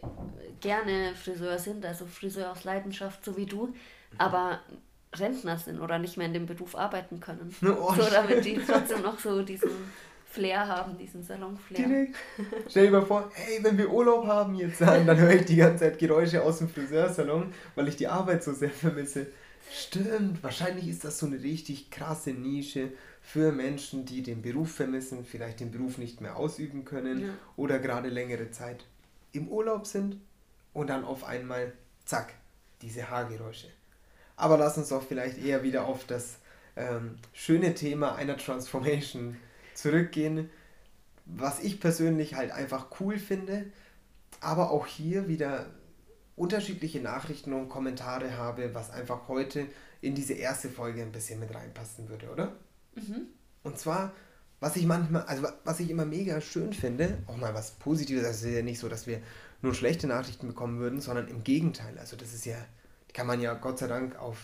gerne 0.59 1.15
Friseur 1.15 1.57
sind, 1.57 1.85
also 1.85 2.05
Friseur 2.05 2.51
aus 2.51 2.63
Leidenschaft, 2.63 3.23
so 3.23 3.37
wie 3.37 3.45
du, 3.45 3.73
aber 4.17 4.59
Rentner 5.15 5.57
sind 5.57 5.79
oder 5.79 5.99
nicht 5.99 6.17
mehr 6.17 6.27
in 6.27 6.33
dem 6.33 6.45
Beruf 6.45 6.75
arbeiten 6.75 7.19
können. 7.19 7.55
Oh, 7.61 7.93
so, 7.93 8.09
damit 8.09 8.45
die 8.45 8.59
trotzdem 8.65 9.01
noch 9.01 9.19
so 9.19 9.41
diesen 9.41 9.69
Flair 10.31 10.65
haben, 10.65 10.97
diesen 10.97 11.23
Salon-Flair. 11.23 12.07
Stell 12.69 12.85
dir 12.85 12.91
mal 12.91 13.05
vor, 13.05 13.29
hey, 13.33 13.59
wenn 13.61 13.77
wir 13.77 13.91
Urlaub 13.91 14.25
haben 14.25 14.55
jetzt, 14.55 14.79
dann 14.79 15.17
höre 15.17 15.33
ich 15.33 15.45
die 15.45 15.57
ganze 15.57 15.85
Zeit 15.85 15.99
Geräusche 15.99 16.41
aus 16.41 16.59
dem 16.59 16.69
Friseursalon, 16.69 17.53
weil 17.75 17.89
ich 17.89 17.97
die 17.97 18.07
Arbeit 18.07 18.43
so 18.43 18.53
sehr 18.53 18.69
vermisse. 18.69 19.27
Stimmt, 19.73 20.41
wahrscheinlich 20.41 20.87
ist 20.87 21.03
das 21.03 21.19
so 21.19 21.25
eine 21.25 21.41
richtig 21.41 21.91
krasse 21.91 22.31
Nische 22.31 22.91
für 23.21 23.51
Menschen, 23.51 24.05
die 24.05 24.23
den 24.23 24.41
Beruf 24.41 24.71
vermissen, 24.71 25.25
vielleicht 25.25 25.59
den 25.59 25.71
Beruf 25.71 25.97
nicht 25.97 26.21
mehr 26.21 26.37
ausüben 26.37 26.85
können 26.85 27.21
ja. 27.21 27.29
oder 27.57 27.79
gerade 27.79 28.09
längere 28.09 28.51
Zeit 28.51 28.85
im 29.33 29.49
Urlaub 29.49 29.85
sind 29.85 30.17
und 30.73 30.89
dann 30.89 31.03
auf 31.03 31.25
einmal, 31.25 31.73
zack, 32.05 32.33
diese 32.81 33.09
Haargeräusche. 33.09 33.67
Aber 34.37 34.57
lass 34.57 34.77
uns 34.77 34.89
doch 34.89 35.03
vielleicht 35.03 35.43
eher 35.43 35.61
wieder 35.63 35.85
auf 35.85 36.05
das 36.05 36.37
ähm, 36.75 37.15
schöne 37.33 37.75
Thema 37.75 38.15
einer 38.15 38.37
Transformation 38.37 39.37
zurückgehen, 39.73 40.49
was 41.25 41.59
ich 41.59 41.79
persönlich 41.79 42.35
halt 42.35 42.51
einfach 42.51 42.87
cool 42.99 43.17
finde, 43.17 43.65
aber 44.39 44.71
auch 44.71 44.87
hier 44.87 45.27
wieder 45.27 45.67
unterschiedliche 46.35 46.99
Nachrichten 46.99 47.53
und 47.53 47.69
Kommentare 47.69 48.37
habe, 48.37 48.73
was 48.73 48.89
einfach 48.89 49.27
heute 49.27 49.67
in 50.01 50.15
diese 50.15 50.33
erste 50.33 50.69
Folge 50.69 51.01
ein 51.01 51.11
bisschen 51.11 51.39
mit 51.39 51.53
reinpassen 51.53 52.09
würde, 52.09 52.31
oder? 52.31 52.55
Mhm. 52.95 53.27
Und 53.63 53.77
zwar, 53.77 54.13
was 54.59 54.75
ich 54.75 54.85
manchmal, 54.85 55.23
also 55.23 55.47
was 55.63 55.79
ich 55.79 55.89
immer 55.89 56.05
mega 56.05 56.41
schön 56.41 56.73
finde, 56.73 57.19
auch 57.27 57.37
mal 57.37 57.53
was 57.53 57.71
Positives, 57.71 58.25
also 58.25 58.45
es 58.45 58.51
ist 58.51 58.55
ja 58.55 58.63
nicht 58.63 58.79
so, 58.79 58.89
dass 58.89 59.05
wir 59.05 59.21
nur 59.61 59.75
schlechte 59.75 60.07
Nachrichten 60.07 60.47
bekommen 60.47 60.79
würden, 60.79 61.01
sondern 61.01 61.27
im 61.27 61.43
Gegenteil. 61.43 61.97
Also 61.99 62.15
das 62.15 62.33
ist 62.33 62.45
ja, 62.45 62.57
kann 63.13 63.27
man 63.27 63.41
ja 63.41 63.53
Gott 63.53 63.77
sei 63.77 63.87
Dank 63.87 64.17
auf 64.17 64.37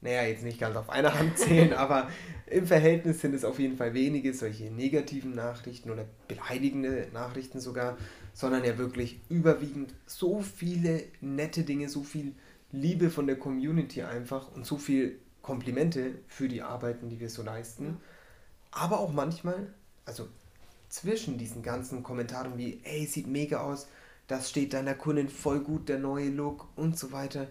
naja, 0.00 0.22
jetzt 0.22 0.44
nicht 0.44 0.60
ganz 0.60 0.76
auf 0.76 0.90
einer 0.90 1.18
Hand 1.18 1.38
zählen, 1.38 1.72
aber 1.74 2.08
im 2.46 2.66
Verhältnis 2.66 3.20
sind 3.20 3.34
es 3.34 3.44
auf 3.44 3.58
jeden 3.58 3.76
Fall 3.76 3.94
wenige 3.94 4.32
solche 4.34 4.70
negativen 4.70 5.34
Nachrichten 5.34 5.90
oder 5.90 6.04
beleidigende 6.28 7.08
Nachrichten 7.12 7.60
sogar, 7.60 7.96
sondern 8.32 8.64
ja 8.64 8.78
wirklich 8.78 9.20
überwiegend 9.28 9.94
so 10.06 10.40
viele 10.40 11.02
nette 11.20 11.62
Dinge, 11.62 11.88
so 11.88 12.02
viel 12.02 12.34
Liebe 12.72 13.10
von 13.10 13.26
der 13.26 13.36
Community 13.36 14.02
einfach 14.02 14.54
und 14.54 14.66
so 14.66 14.76
viel 14.76 15.18
Komplimente 15.42 16.18
für 16.26 16.48
die 16.48 16.62
Arbeiten, 16.62 17.08
die 17.08 17.20
wir 17.20 17.30
so 17.30 17.42
leisten. 17.42 17.98
Aber 18.70 19.00
auch 19.00 19.12
manchmal, 19.12 19.72
also 20.04 20.28
zwischen 20.88 21.38
diesen 21.38 21.62
ganzen 21.62 22.02
Kommentaren 22.02 22.58
wie, 22.58 22.80
ey, 22.84 23.06
sieht 23.06 23.26
mega 23.26 23.60
aus, 23.60 23.88
das 24.26 24.50
steht 24.50 24.72
deiner 24.72 24.94
Kundin 24.94 25.28
voll 25.28 25.60
gut, 25.60 25.88
der 25.88 25.98
neue 25.98 26.28
Look 26.28 26.68
und 26.76 26.98
so 26.98 27.12
weiter 27.12 27.48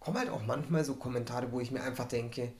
kommen 0.00 0.18
halt 0.18 0.30
auch 0.30 0.44
manchmal 0.44 0.84
so 0.84 0.94
Kommentare, 0.94 1.52
wo 1.52 1.60
ich 1.60 1.70
mir 1.70 1.82
einfach 1.82 2.06
denke, 2.06 2.52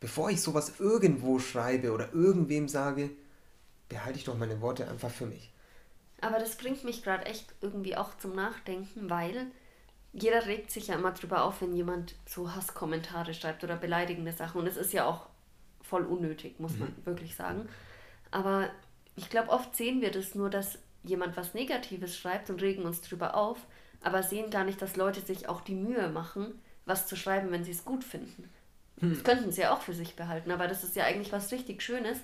bevor 0.00 0.30
ich 0.30 0.40
sowas 0.40 0.80
irgendwo 0.80 1.38
schreibe 1.38 1.92
oder 1.92 2.12
irgendwem 2.12 2.68
sage, 2.68 3.10
behalte 3.88 4.18
ich 4.18 4.24
doch 4.24 4.36
meine 4.36 4.60
Worte 4.60 4.88
einfach 4.88 5.10
für 5.10 5.26
mich. 5.26 5.52
Aber 6.20 6.38
das 6.38 6.56
bringt 6.56 6.84
mich 6.84 7.02
gerade 7.02 7.26
echt 7.26 7.54
irgendwie 7.60 7.96
auch 7.96 8.16
zum 8.18 8.34
Nachdenken, 8.34 9.08
weil 9.08 9.46
jeder 10.12 10.46
regt 10.46 10.70
sich 10.70 10.88
ja 10.88 10.96
immer 10.96 11.12
drüber 11.12 11.44
auf, 11.44 11.62
wenn 11.62 11.74
jemand 11.74 12.14
so 12.26 12.54
Hasskommentare 12.54 13.34
schreibt 13.34 13.62
oder 13.62 13.76
beleidigende 13.76 14.32
Sachen. 14.32 14.60
Und 14.60 14.66
es 14.66 14.76
ist 14.76 14.92
ja 14.92 15.06
auch 15.06 15.28
voll 15.82 16.04
unnötig, 16.04 16.58
muss 16.58 16.76
man 16.76 16.88
mhm. 16.88 17.06
wirklich 17.06 17.36
sagen. 17.36 17.68
Aber 18.30 18.68
ich 19.16 19.30
glaube, 19.30 19.50
oft 19.50 19.76
sehen 19.76 20.00
wir 20.00 20.10
das 20.10 20.34
nur, 20.34 20.50
dass 20.50 20.78
jemand 21.04 21.36
was 21.36 21.54
Negatives 21.54 22.16
schreibt 22.16 22.50
und 22.50 22.60
regen 22.62 22.82
uns 22.82 23.00
drüber 23.00 23.34
auf 23.34 23.58
aber 24.02 24.22
sehen 24.22 24.50
gar 24.50 24.64
nicht, 24.64 24.80
dass 24.80 24.96
Leute 24.96 25.20
sich 25.20 25.48
auch 25.48 25.60
die 25.60 25.74
Mühe 25.74 26.08
machen, 26.08 26.60
was 26.84 27.06
zu 27.06 27.16
schreiben, 27.16 27.50
wenn 27.50 27.64
sie 27.64 27.72
es 27.72 27.84
gut 27.84 28.04
finden. 28.04 28.48
Hm. 29.00 29.14
Das 29.14 29.24
könnten 29.24 29.52
sie 29.52 29.62
ja 29.62 29.74
auch 29.74 29.82
für 29.82 29.94
sich 29.94 30.16
behalten, 30.16 30.50
aber 30.50 30.68
das 30.68 30.84
ist 30.84 30.96
ja 30.96 31.04
eigentlich 31.04 31.32
was 31.32 31.52
richtig 31.52 31.82
Schönes, 31.82 32.18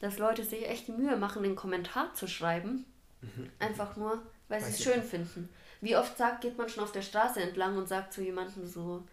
dass 0.00 0.18
Leute 0.18 0.44
sich 0.44 0.68
echt 0.68 0.88
die 0.88 0.92
Mühe 0.92 1.16
machen, 1.16 1.44
einen 1.44 1.56
Kommentar 1.56 2.14
zu 2.14 2.28
schreiben, 2.28 2.84
mhm. 3.20 3.50
einfach 3.58 3.96
nur, 3.96 4.22
weil 4.48 4.62
sie 4.62 4.70
es 4.70 4.82
schön 4.82 5.02
finden. 5.02 5.48
Wie 5.80 5.96
oft 5.96 6.16
sagt, 6.16 6.42
geht 6.42 6.58
man 6.58 6.68
schon 6.68 6.84
auf 6.84 6.92
der 6.92 7.02
Straße 7.02 7.40
entlang 7.40 7.76
und 7.76 7.88
sagt 7.88 8.12
zu 8.12 8.22
jemandem 8.22 8.66
so, 8.66 9.04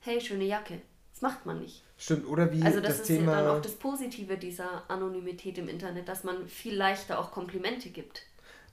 hey, 0.00 0.20
schöne 0.20 0.44
Jacke. 0.44 0.80
Das 1.12 1.20
macht 1.20 1.46
man 1.46 1.60
nicht. 1.60 1.84
Stimmt, 1.96 2.26
oder 2.26 2.50
wie 2.52 2.62
Also 2.62 2.80
das, 2.80 2.98
das 2.98 3.00
ist 3.00 3.06
Thema... 3.06 3.32
ja 3.32 3.42
dann 3.42 3.56
auch 3.56 3.62
das 3.62 3.74
Positive 3.74 4.36
dieser 4.36 4.90
Anonymität 4.90 5.58
im 5.58 5.68
Internet, 5.68 6.08
dass 6.08 6.24
man 6.24 6.48
viel 6.48 6.74
leichter 6.74 7.18
auch 7.18 7.30
Komplimente 7.30 7.90
gibt. 7.90 8.22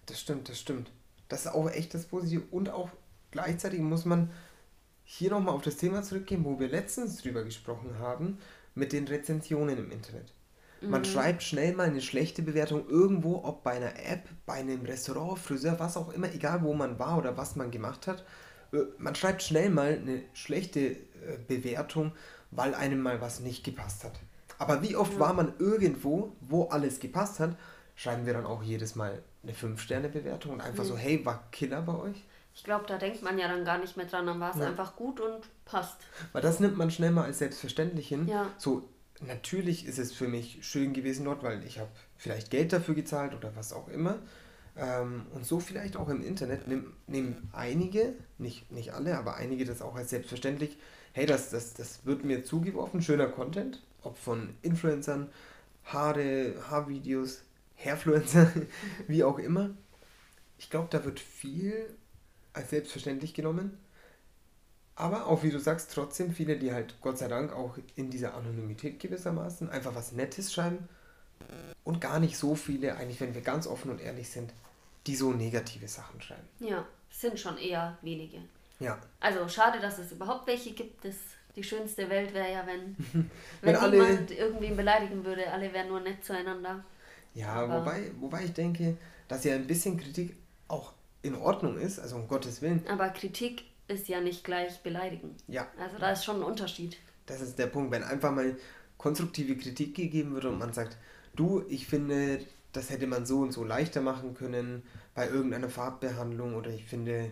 Das 0.05 0.19
stimmt, 0.19 0.49
das 0.49 0.59
stimmt. 0.59 0.89
Das 1.29 1.45
ist 1.45 1.53
auch 1.53 1.69
echt 1.71 1.93
das 1.93 2.05
Positive. 2.05 2.43
Und 2.51 2.69
auch 2.69 2.89
gleichzeitig 3.31 3.79
muss 3.79 4.03
man 4.03 4.31
hier 5.05 5.31
nochmal 5.31 5.55
auf 5.55 5.61
das 5.61 5.77
Thema 5.77 6.03
zurückgehen, 6.03 6.43
wo 6.43 6.59
wir 6.59 6.67
letztens 6.67 7.21
drüber 7.21 7.43
gesprochen 7.43 7.97
haben, 7.99 8.37
mit 8.75 8.91
den 8.91 9.07
Rezensionen 9.07 9.77
im 9.77 9.91
Internet. 9.91 10.33
Man 10.81 11.01
mhm. 11.01 11.05
schreibt 11.05 11.43
schnell 11.43 11.73
mal 11.73 11.87
eine 11.87 12.01
schlechte 12.01 12.41
Bewertung 12.41 12.87
irgendwo, 12.87 13.43
ob 13.43 13.63
bei 13.63 13.71
einer 13.71 13.97
App, 13.99 14.29
bei 14.45 14.53
einem 14.53 14.85
Restaurant, 14.85 15.39
Friseur, 15.39 15.79
was 15.79 15.97
auch 15.97 16.13
immer, 16.13 16.31
egal 16.33 16.63
wo 16.63 16.73
man 16.73 16.99
war 16.99 17.17
oder 17.17 17.37
was 17.37 17.55
man 17.55 17.71
gemacht 17.71 18.07
hat. 18.07 18.23
Äh, 18.71 18.83
man 18.97 19.15
schreibt 19.15 19.43
schnell 19.43 19.69
mal 19.69 19.97
eine 19.97 20.23
schlechte 20.33 20.79
äh, 20.79 20.97
Bewertung, 21.47 22.13
weil 22.51 22.73
einem 22.73 23.01
mal 23.01 23.19
was 23.19 23.39
nicht 23.41 23.63
gepasst 23.63 24.03
hat. 24.03 24.19
Aber 24.57 24.81
wie 24.81 24.95
oft 24.95 25.13
ja. 25.13 25.19
war 25.19 25.33
man 25.33 25.53
irgendwo, 25.59 26.35
wo 26.41 26.65
alles 26.65 26.99
gepasst 26.99 27.39
hat, 27.39 27.57
schreiben 27.95 28.25
wir 28.25 28.33
dann 28.33 28.45
auch 28.45 28.63
jedes 28.63 28.95
Mal 28.95 29.21
eine 29.43 29.53
5-Sterne-Bewertung 29.53 30.53
und 30.53 30.61
einfach 30.61 30.83
mhm. 30.83 30.87
so, 30.87 30.97
hey, 30.97 31.25
war 31.25 31.47
Killer 31.51 31.81
bei 31.81 31.95
euch? 31.95 32.23
Ich 32.53 32.63
glaube, 32.63 32.85
da 32.87 32.97
denkt 32.97 33.21
man 33.21 33.37
ja 33.37 33.47
dann 33.47 33.63
gar 33.63 33.77
nicht 33.77 33.95
mehr 33.95 34.05
dran, 34.05 34.25
dann 34.25 34.39
war 34.39 34.51
es 34.51 34.59
ja. 34.59 34.67
einfach 34.67 34.95
gut 34.95 35.19
und 35.21 35.47
passt. 35.65 35.97
Weil 36.33 36.41
das 36.41 36.59
nimmt 36.59 36.77
man 36.77 36.91
schnell 36.91 37.11
mal 37.11 37.23
als 37.23 37.39
selbstverständlich 37.39 38.09
hin. 38.09 38.27
Ja. 38.27 38.51
So, 38.57 38.89
natürlich 39.21 39.85
ist 39.85 39.99
es 39.99 40.13
für 40.13 40.27
mich 40.27 40.59
schön 40.61 40.93
gewesen 40.93 41.25
dort, 41.25 41.43
weil 41.43 41.63
ich 41.63 41.79
habe 41.79 41.89
vielleicht 42.17 42.51
Geld 42.51 42.73
dafür 42.73 42.95
gezahlt 42.95 43.33
oder 43.33 43.55
was 43.55 43.71
auch 43.71 43.87
immer. 43.87 44.19
Ähm, 44.75 45.25
und 45.33 45.45
so 45.45 45.59
vielleicht 45.59 45.97
auch 45.97 46.09
im 46.09 46.23
Internet 46.23 46.67
nehmen, 46.67 46.93
nehmen 47.07 47.49
einige, 47.53 48.13
nicht, 48.37 48.71
nicht 48.71 48.93
alle, 48.93 49.17
aber 49.17 49.35
einige 49.35 49.65
das 49.65 49.81
auch 49.81 49.95
als 49.95 50.09
selbstverständlich. 50.09 50.77
Hey, 51.13 51.25
das, 51.25 51.49
das, 51.49 51.73
das 51.73 52.05
wird 52.05 52.23
mir 52.23 52.43
zugeworfen, 52.43 53.01
schöner 53.01 53.27
Content, 53.27 53.81
ob 54.03 54.17
von 54.17 54.53
Influencern, 54.61 55.29
Haare, 55.85 56.55
Haarvideos, 56.69 57.41
Hairfluencer, 57.83 58.51
wie 59.07 59.23
auch 59.23 59.39
immer. 59.39 59.71
Ich 60.57 60.69
glaube, 60.69 60.87
da 60.91 61.03
wird 61.05 61.19
viel 61.19 61.95
als 62.53 62.69
selbstverständlich 62.71 63.33
genommen. 63.33 63.77
Aber 64.95 65.27
auch 65.27 65.43
wie 65.43 65.49
du 65.49 65.59
sagst, 65.59 65.93
trotzdem 65.93 66.33
viele, 66.33 66.57
die 66.57 66.73
halt 66.73 66.95
Gott 67.01 67.17
sei 67.17 67.29
Dank 67.29 67.53
auch 67.53 67.77
in 67.95 68.09
dieser 68.09 68.33
Anonymität 68.33 68.99
gewissermaßen 68.99 69.69
einfach 69.69 69.95
was 69.95 70.11
Nettes 70.11 70.53
schreiben. 70.53 70.89
Und 71.85 72.01
gar 72.01 72.19
nicht 72.19 72.37
so 72.37 72.53
viele, 72.53 72.97
eigentlich 72.97 73.21
wenn 73.21 73.33
wir 73.33 73.41
ganz 73.41 73.65
offen 73.65 73.91
und 73.91 74.01
ehrlich 74.01 74.29
sind, 74.29 74.53
die 75.07 75.15
so 75.15 75.31
negative 75.31 75.87
Sachen 75.87 76.21
schreiben. 76.21 76.47
Ja, 76.59 76.85
sind 77.09 77.39
schon 77.39 77.57
eher 77.57 77.97
wenige. 78.01 78.39
Ja. 78.79 78.99
Also 79.19 79.47
schade, 79.47 79.79
dass 79.79 79.97
es 79.99 80.11
überhaupt 80.11 80.47
welche 80.47 80.73
gibt. 80.73 81.03
Das, 81.05 81.15
die 81.55 81.63
schönste 81.63 82.09
Welt 82.09 82.33
wäre 82.33 82.51
ja, 82.51 82.67
wenn, 82.67 82.95
wenn, 83.61 83.75
wenn 83.75 83.91
niemand 83.91 84.31
irgendwie 84.31 84.71
beleidigen 84.71 85.23
würde. 85.23 85.49
Alle 85.51 85.71
wären 85.73 85.87
nur 85.87 86.01
nett 86.01 86.23
zueinander. 86.23 86.83
Ja, 87.39 87.53
Aber 87.53 87.81
wobei, 87.81 88.11
wobei 88.19 88.43
ich 88.45 88.53
denke, 88.53 88.97
dass 89.27 89.43
ja 89.45 89.55
ein 89.55 89.67
bisschen 89.67 89.97
Kritik 89.97 90.35
auch 90.67 90.93
in 91.21 91.35
Ordnung 91.35 91.77
ist, 91.77 91.99
also 91.99 92.17
um 92.17 92.27
Gottes 92.27 92.61
Willen. 92.61 92.85
Aber 92.87 93.09
Kritik 93.09 93.63
ist 93.87 94.07
ja 94.07 94.19
nicht 94.19 94.43
gleich 94.43 94.81
beleidigen. 94.83 95.35
Ja. 95.47 95.67
Also 95.79 95.97
da 95.97 96.11
ist 96.11 96.25
schon 96.25 96.37
ein 96.37 96.43
Unterschied. 96.43 96.97
Das 97.25 97.41
ist 97.41 97.57
der 97.57 97.67
Punkt, 97.67 97.91
wenn 97.91 98.03
einfach 98.03 98.31
mal 98.33 98.57
konstruktive 98.97 99.55
Kritik 99.55 99.95
gegeben 99.95 100.33
wird 100.33 100.45
und 100.45 100.59
man 100.59 100.73
sagt, 100.73 100.97
du, 101.35 101.63
ich 101.69 101.87
finde, 101.87 102.39
das 102.73 102.89
hätte 102.89 103.07
man 103.07 103.25
so 103.25 103.39
und 103.39 103.53
so 103.53 103.63
leichter 103.63 104.01
machen 104.01 104.33
können 104.33 104.83
bei 105.15 105.27
irgendeiner 105.27 105.69
Farbbehandlung 105.69 106.55
oder 106.55 106.69
ich 106.69 106.85
finde, 106.85 107.31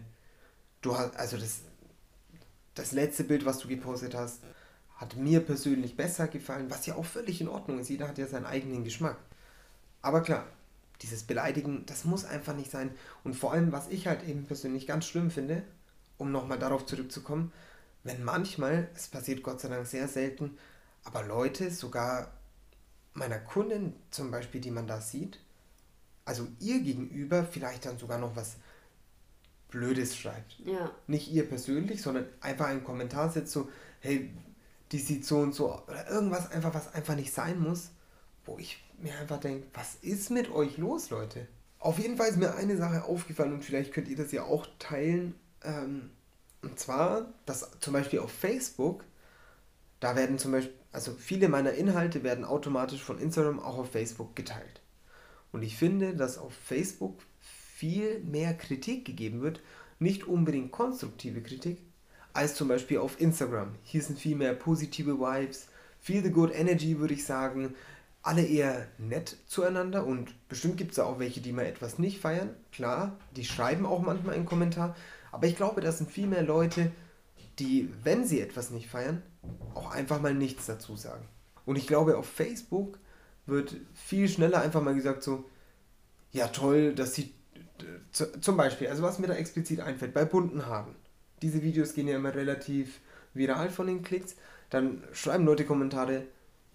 du 0.82 0.98
hast, 0.98 1.18
also 1.18 1.38
das, 1.38 1.64
das 2.76 2.94
letzte 2.94 3.26
Bild, 3.26 3.46
was 3.46 3.60
du 3.60 3.68
gepostet 3.68 4.16
hast, 4.16 4.42
hat 4.96 5.16
mir 5.16 5.42
persönlich 5.42 5.98
besser 5.98 6.28
gefallen, 6.28 6.70
was 6.70 6.86
ja 6.86 6.96
auch 6.96 7.06
völlig 7.06 7.42
in 7.42 7.50
Ordnung 7.50 7.80
ist. 7.80 7.90
Jeder 7.90 8.08
hat 8.08 8.18
ja 8.18 8.26
seinen 8.26 8.46
eigenen 8.46 8.84
Geschmack. 8.84 9.18
Aber 10.02 10.22
klar, 10.22 10.46
dieses 11.02 11.24
Beleidigen, 11.24 11.86
das 11.86 12.06
muss 12.06 12.26
einfach 12.26 12.56
nicht 12.56 12.72
sein. 12.72 12.92
Und 13.24 13.36
vor 13.36 13.54
allem, 13.54 13.72
was 13.72 13.88
ich 13.90 14.08
halt 14.08 14.28
eben 14.28 14.46
persönlich 14.46 14.88
ganz 14.88 15.06
schlimm 15.06 15.32
finde, 15.32 15.64
um 16.18 16.32
nochmal 16.32 16.60
darauf 16.60 16.86
zurückzukommen, 16.86 17.52
wenn 18.04 18.24
manchmal, 18.24 18.90
es 18.96 19.08
passiert 19.08 19.44
Gott 19.44 19.60
sei 19.60 19.70
Dank 19.70 19.86
sehr 19.86 20.08
selten, 20.08 20.58
aber 21.04 21.24
Leute, 21.24 21.72
sogar 21.72 22.32
meiner 23.14 23.40
Kundin 23.40 23.94
zum 24.12 24.32
Beispiel, 24.32 24.62
die 24.62 24.72
man 24.72 24.88
da 24.88 25.02
sieht, 25.02 25.40
also 26.26 26.48
ihr 26.60 26.82
gegenüber 26.82 27.44
vielleicht 27.46 27.86
dann 27.86 27.98
sogar 27.98 28.18
noch 28.18 28.36
was 28.36 28.58
Blödes 29.70 30.16
schreibt. 30.16 30.60
Ja. 30.66 30.92
Nicht 31.08 31.32
ihr 31.32 31.48
persönlich, 31.48 32.02
sondern 32.02 32.26
einfach 32.42 32.68
einen 32.68 32.84
Kommentar 32.84 33.30
setzt, 33.30 33.52
so, 33.52 33.70
hey, 34.00 34.34
die 34.92 35.00
sieht 35.00 35.26
so 35.26 35.40
und 35.40 35.54
so, 35.54 35.82
oder 35.88 36.10
irgendwas 36.10 36.52
einfach, 36.52 36.74
was 36.74 36.94
einfach 36.94 37.16
nicht 37.16 37.34
sein 37.34 37.60
muss, 37.60 37.92
wo 38.48 38.58
ich 38.58 38.84
mir 39.00 39.18
einfach 39.20 39.40
denke, 39.40 39.68
was 39.74 39.96
ist 40.02 40.32
mit 40.32 40.50
euch 40.50 40.78
los, 40.78 41.10
Leute? 41.10 41.48
Auf 41.80 42.00
jeden 42.00 42.18
Fall 42.18 42.30
ist 42.30 42.38
mir 42.38 42.56
eine 42.56 42.78
Sache 42.78 43.04
aufgefallen 43.04 43.54
und 43.54 43.64
vielleicht 43.64 43.94
könnt 43.94 44.08
ihr 44.08 44.18
das 44.18 44.32
ja 44.32 44.44
auch 44.44 44.66
teilen. 44.80 45.36
Ähm, 45.64 46.10
und 46.62 46.80
zwar, 46.80 47.34
dass 47.46 47.70
zum 47.80 47.94
Beispiel 47.94 48.20
auf 48.20 48.32
Facebook, 48.32 49.04
da 50.00 50.16
werden 50.16 50.40
zum 50.40 50.52
Beispiel, 50.52 50.74
also 50.92 51.14
viele 51.14 51.50
meiner 51.50 51.74
Inhalte 51.74 52.24
werden 52.24 52.46
automatisch 52.46 53.04
von 53.04 53.20
Instagram 53.20 53.60
auch 53.60 53.78
auf 53.78 53.92
Facebook 53.92 54.36
geteilt. 54.36 54.82
Und 55.52 55.62
ich 55.62 55.78
finde, 55.78 56.16
dass 56.16 56.38
auf 56.38 56.54
Facebook 56.54 57.20
viel 57.40 58.20
mehr 58.22 58.54
Kritik 58.56 59.06
gegeben 59.06 59.42
wird, 59.42 59.62
nicht 60.00 60.26
unbedingt 60.26 60.72
konstruktive 60.72 61.42
Kritik, 61.42 61.80
als 62.34 62.56
zum 62.56 62.68
Beispiel 62.68 62.98
auf 63.00 63.20
Instagram. 63.20 63.76
Hier 63.84 64.02
sind 64.02 64.20
viel 64.20 64.36
mehr 64.36 64.54
positive 64.54 65.20
Vibes, 65.20 65.68
viel 66.00 66.24
the 66.24 66.32
good 66.32 66.54
energy, 66.54 67.00
würde 67.00 67.14
ich 67.14 67.26
sagen. 67.26 67.76
Alle 68.22 68.46
eher 68.46 68.88
nett 68.98 69.38
zueinander 69.48 70.06
und 70.06 70.34
bestimmt 70.50 70.78
gibt 70.78 70.92
es 70.92 71.00
auch 71.00 71.20
welche, 71.20 71.40
die 71.40 71.54
mal 71.54 71.66
etwas 71.66 71.98
nicht 71.98 72.20
feiern. 72.20 72.50
Klar, 72.72 73.18
die 73.36 73.46
schreiben 73.46 73.86
auch 73.86 74.02
manchmal 74.02 74.36
einen 74.36 74.46
Kommentar. 74.46 74.96
Aber 75.32 75.48
ich 75.48 75.56
glaube, 75.56 75.82
das 75.82 75.98
sind 75.98 76.12
viel 76.12 76.28
mehr 76.28 76.44
Leute, 76.44 76.92
die, 77.60 77.90
wenn 78.04 78.26
sie 78.26 78.42
etwas 78.42 78.70
nicht 78.70 78.90
feiern, 78.90 79.22
auch 79.74 79.92
einfach 79.92 80.22
mal 80.22 80.34
nichts 80.34 80.66
dazu 80.66 80.96
sagen. 80.96 81.26
Und 81.66 81.78
ich 81.78 81.88
glaube, 81.88 82.18
auf 82.18 82.28
Facebook 82.28 83.00
wird 83.46 83.76
viel 83.94 84.28
schneller 84.28 84.62
einfach 84.62 84.82
mal 84.82 84.96
gesagt 84.96 85.24
so, 85.24 85.46
ja 86.32 86.48
toll, 86.48 86.94
das 86.94 87.16
sieht 87.16 87.34
zum 88.42 88.58
Beispiel, 88.58 88.88
also 88.88 89.04
was 89.04 89.20
mir 89.20 89.28
da 89.28 89.36
explizit 89.36 89.80
einfällt, 89.80 90.14
bei 90.14 90.26
bunten 90.26 90.66
Haaren. 90.66 90.96
Diese 91.42 91.62
Videos 91.62 91.94
gehen 91.94 92.08
ja 92.08 92.16
immer 92.16 92.34
relativ 92.34 93.00
viral 93.34 93.70
von 93.70 93.88
den 93.88 94.04
Klicks. 94.04 94.36
Dann 94.70 95.04
schreiben 95.14 95.46
Leute 95.46 95.66
Kommentare, 95.66 96.24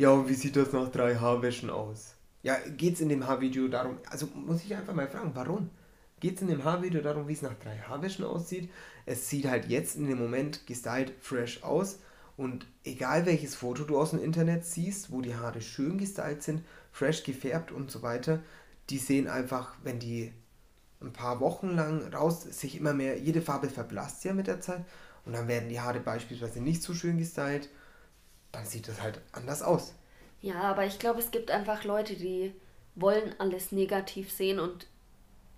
ja, 0.02 0.28
wie 0.28 0.34
sieht 0.34 0.56
das 0.56 0.72
nach 0.72 0.88
drei 0.88 1.14
Haarwäschen 1.14 1.70
aus? 1.70 2.16
Ja, 2.42 2.56
geht 2.76 2.94
es 2.94 3.00
in 3.00 3.08
dem 3.08 3.24
Haarvideo 3.24 3.68
darum, 3.68 3.98
also 4.10 4.26
muss 4.34 4.64
ich 4.64 4.74
einfach 4.74 4.94
mal 4.94 5.06
fragen, 5.06 5.30
warum? 5.34 5.70
Geht 6.18 6.36
es 6.36 6.42
in 6.42 6.48
dem 6.48 6.64
Haarvideo 6.64 7.00
darum, 7.00 7.28
wie 7.28 7.34
es 7.34 7.42
nach 7.42 7.54
drei 7.54 7.78
Haarwäschen 7.78 8.24
aussieht? 8.24 8.68
Es 9.06 9.30
sieht 9.30 9.46
halt 9.46 9.66
jetzt 9.66 9.94
in 9.94 10.08
dem 10.08 10.18
Moment 10.18 10.66
gestylt 10.66 11.12
fresh 11.20 11.62
aus 11.62 12.00
und 12.36 12.66
egal 12.82 13.26
welches 13.26 13.54
Foto 13.54 13.84
du 13.84 13.96
aus 13.96 14.10
dem 14.10 14.20
Internet 14.20 14.64
siehst, 14.64 15.12
wo 15.12 15.20
die 15.20 15.36
Haare 15.36 15.60
schön 15.60 15.98
gestylt 15.98 16.42
sind, 16.42 16.64
fresh 16.90 17.22
gefärbt 17.22 17.70
und 17.70 17.92
so 17.92 18.02
weiter, 18.02 18.40
die 18.90 18.98
sehen 18.98 19.28
einfach, 19.28 19.76
wenn 19.84 20.00
die 20.00 20.32
ein 21.00 21.12
paar 21.12 21.38
Wochen 21.38 21.76
lang 21.76 22.12
raus, 22.12 22.42
sich 22.42 22.76
immer 22.76 22.92
mehr, 22.92 23.20
jede 23.20 23.40
Farbe 23.40 23.68
verblasst 23.68 24.24
ja 24.24 24.34
mit 24.34 24.48
der 24.48 24.60
Zeit 24.60 24.84
und 25.24 25.32
dann 25.32 25.46
werden 25.46 25.68
die 25.68 25.80
Haare 25.80 26.00
beispielsweise 26.00 26.60
nicht 26.60 26.82
so 26.82 26.92
schön 26.92 27.18
gestylt, 27.18 27.68
dann 28.52 28.64
sieht 28.66 28.88
das 28.88 29.00
halt 29.00 29.20
anders 29.32 29.62
aus. 29.62 29.94
Ja, 30.40 30.60
aber 30.62 30.86
ich 30.86 30.98
glaube, 30.98 31.20
es 31.20 31.30
gibt 31.30 31.50
einfach 31.50 31.84
Leute, 31.84 32.14
die 32.14 32.52
wollen 32.94 33.34
alles 33.38 33.72
negativ 33.72 34.30
sehen 34.30 34.58
und 34.58 34.86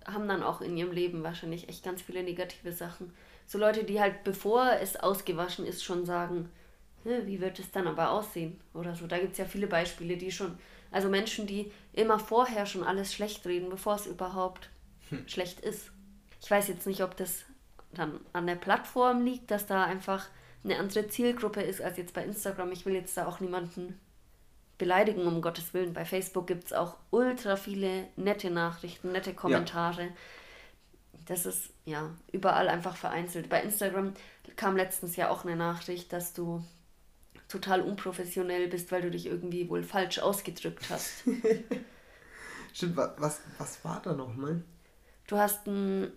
haben 0.05 0.27
dann 0.27 0.43
auch 0.43 0.61
in 0.61 0.77
ihrem 0.77 0.91
Leben 0.91 1.23
wahrscheinlich 1.23 1.67
echt 1.67 1.83
ganz 1.83 2.01
viele 2.01 2.23
negative 2.23 2.71
Sachen. 2.71 3.13
So 3.47 3.57
Leute, 3.57 3.83
die 3.83 3.99
halt 3.99 4.23
bevor 4.23 4.71
es 4.79 4.95
ausgewaschen 4.95 5.65
ist, 5.65 5.83
schon 5.83 6.05
sagen, 6.05 6.49
wie 7.03 7.41
wird 7.41 7.59
es 7.59 7.71
dann 7.71 7.87
aber 7.87 8.11
aussehen 8.11 8.59
oder 8.73 8.95
so. 8.95 9.05
Da 9.07 9.19
gibt 9.19 9.33
es 9.33 9.37
ja 9.37 9.45
viele 9.45 9.67
Beispiele, 9.67 10.17
die 10.17 10.31
schon, 10.31 10.57
also 10.91 11.09
Menschen, 11.09 11.45
die 11.45 11.71
immer 11.93 12.19
vorher 12.19 12.65
schon 12.65 12.83
alles 12.83 13.13
schlecht 13.13 13.45
reden, 13.45 13.69
bevor 13.69 13.95
es 13.95 14.07
überhaupt 14.07 14.69
hm. 15.09 15.27
schlecht 15.27 15.59
ist. 15.59 15.91
Ich 16.41 16.49
weiß 16.49 16.67
jetzt 16.67 16.87
nicht, 16.87 17.03
ob 17.03 17.15
das 17.17 17.45
dann 17.93 18.19
an 18.33 18.47
der 18.47 18.55
Plattform 18.55 19.23
liegt, 19.23 19.51
dass 19.51 19.65
da 19.65 19.83
einfach 19.83 20.27
eine 20.65 20.79
andere 20.79 21.07
Zielgruppe 21.07 21.61
ist 21.61 21.81
als 21.81 21.97
jetzt 21.97 22.13
bei 22.13 22.23
Instagram. 22.25 22.71
Ich 22.71 22.85
will 22.85 22.95
jetzt 22.95 23.15
da 23.15 23.27
auch 23.27 23.39
niemanden 23.39 23.99
beleidigen, 24.77 25.25
um 25.25 25.41
Gottes 25.41 25.73
Willen. 25.73 25.93
Bei 25.93 26.03
Facebook 26.03 26.47
gibt 26.47 26.65
es 26.65 26.73
auch 26.73 26.97
ultra 27.11 27.55
viele 27.55 28.07
nette 28.17 28.49
Nachrichten, 28.49 29.11
nette 29.11 29.33
Kommentare. 29.33 30.03
Ja. 30.03 30.11
Das 31.27 31.45
ist 31.45 31.69
ja 31.85 32.11
überall 32.31 32.67
einfach 32.67 32.97
vereinzelt. 32.97 33.47
Bei 33.49 33.61
Instagram 33.61 34.13
kam 34.55 34.75
letztens 34.75 35.15
ja 35.15 35.29
auch 35.29 35.45
eine 35.45 35.55
Nachricht, 35.55 36.11
dass 36.11 36.33
du 36.33 36.63
total 37.47 37.81
unprofessionell 37.81 38.67
bist, 38.67 38.91
weil 38.91 39.01
du 39.01 39.11
dich 39.11 39.27
irgendwie 39.27 39.69
wohl 39.69 39.83
falsch 39.83 40.19
ausgedrückt 40.19 40.89
hast. 40.89 41.23
Stimmt, 42.73 42.97
was, 42.97 43.41
was 43.57 43.85
war 43.85 44.01
da 44.03 44.13
nochmal? 44.13 44.61
Du 45.27 45.37
hast 45.37 45.67
ein 45.67 46.11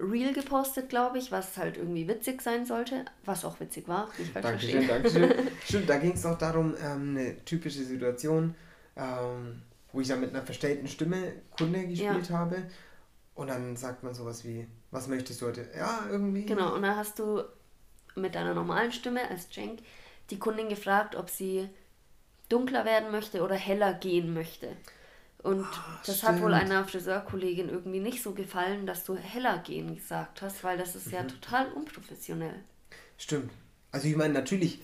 Reel 0.00 0.32
gepostet, 0.32 0.88
glaube 0.88 1.18
ich, 1.18 1.32
was 1.32 1.56
halt 1.56 1.76
irgendwie 1.76 2.08
witzig 2.08 2.42
sein 2.42 2.66
sollte, 2.66 3.04
was 3.24 3.44
auch 3.44 3.60
witzig 3.60 3.88
war. 3.88 4.08
Dankeschön, 4.34 4.86
Dankeschön. 4.86 5.32
Stimmt, 5.64 5.88
da 5.88 5.98
ging 5.98 6.12
es 6.12 6.26
auch 6.26 6.38
darum, 6.38 6.74
ähm, 6.82 7.16
eine 7.16 7.44
typische 7.44 7.84
Situation, 7.84 8.54
ähm, 8.96 9.62
wo 9.92 10.00
ich 10.00 10.08
dann 10.08 10.20
mit 10.20 10.30
einer 10.30 10.42
verstellten 10.42 10.88
Stimme 10.88 11.32
Kunde 11.56 11.86
gespielt 11.86 12.28
ja. 12.28 12.38
habe. 12.38 12.64
Und 13.34 13.48
dann 13.48 13.76
sagt 13.76 14.02
man 14.02 14.14
sowas 14.14 14.44
wie, 14.44 14.66
was 14.90 15.08
möchtest 15.08 15.42
du 15.42 15.46
heute? 15.46 15.68
Ja, 15.76 16.06
irgendwie. 16.10 16.46
Genau, 16.46 16.74
und 16.74 16.82
dann 16.82 16.96
hast 16.96 17.18
du 17.18 17.42
mit 18.14 18.34
deiner 18.34 18.54
normalen 18.54 18.92
Stimme 18.92 19.28
als 19.28 19.50
Cenk 19.50 19.80
die 20.30 20.38
Kundin 20.38 20.68
gefragt, 20.68 21.16
ob 21.16 21.30
sie 21.30 21.68
dunkler 22.48 22.84
werden 22.84 23.10
möchte 23.10 23.42
oder 23.42 23.56
heller 23.56 23.94
gehen 23.94 24.32
möchte. 24.34 24.76
Und 25.44 25.66
Ach, 25.70 26.02
das 26.04 26.16
stimmt. 26.16 26.32
hat 26.32 26.42
wohl 26.42 26.54
einer 26.54 26.86
Friseurkollegin 26.86 27.68
irgendwie 27.68 28.00
nicht 28.00 28.22
so 28.22 28.32
gefallen, 28.32 28.86
dass 28.86 29.04
du 29.04 29.14
heller 29.14 29.58
gehen 29.58 29.94
gesagt 29.94 30.40
hast, 30.40 30.64
weil 30.64 30.78
das 30.78 30.96
ist 30.96 31.08
mhm. 31.08 31.12
ja 31.12 31.22
total 31.24 31.70
unprofessionell. 31.72 32.64
Stimmt. 33.18 33.52
Also 33.92 34.08
ich 34.08 34.16
meine, 34.16 34.32
natürlich 34.32 34.80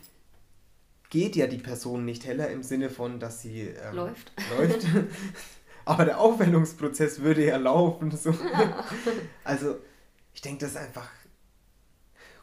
geht 1.08 1.34
ja 1.34 1.46
die 1.46 1.58
Person 1.58 2.04
nicht 2.04 2.26
heller 2.26 2.50
im 2.50 2.62
Sinne 2.62 2.90
von, 2.90 3.18
dass 3.18 3.40
sie 3.40 3.62
ähm, 3.62 3.96
läuft. 3.96 4.32
läuft. 4.58 4.86
Aber 5.86 6.04
der 6.04 6.20
Aufwendungsprozess 6.20 7.22
würde 7.22 7.46
ja 7.46 7.56
laufen. 7.56 8.10
So. 8.10 8.30
Ja. 8.30 8.84
Also 9.44 9.78
ich 10.34 10.42
denke, 10.42 10.60
das 10.60 10.72
ist 10.72 10.76
einfach 10.76 11.08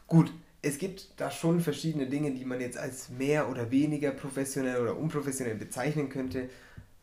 gut. 0.08 0.32
Es 0.60 0.78
gibt 0.78 1.20
da 1.20 1.30
schon 1.30 1.60
verschiedene 1.60 2.08
Dinge, 2.08 2.32
die 2.32 2.44
man 2.44 2.60
jetzt 2.60 2.78
als 2.78 3.10
mehr 3.10 3.48
oder 3.48 3.70
weniger 3.70 4.10
professionell 4.10 4.82
oder 4.82 4.96
unprofessionell 4.96 5.54
bezeichnen 5.54 6.08
könnte. 6.08 6.50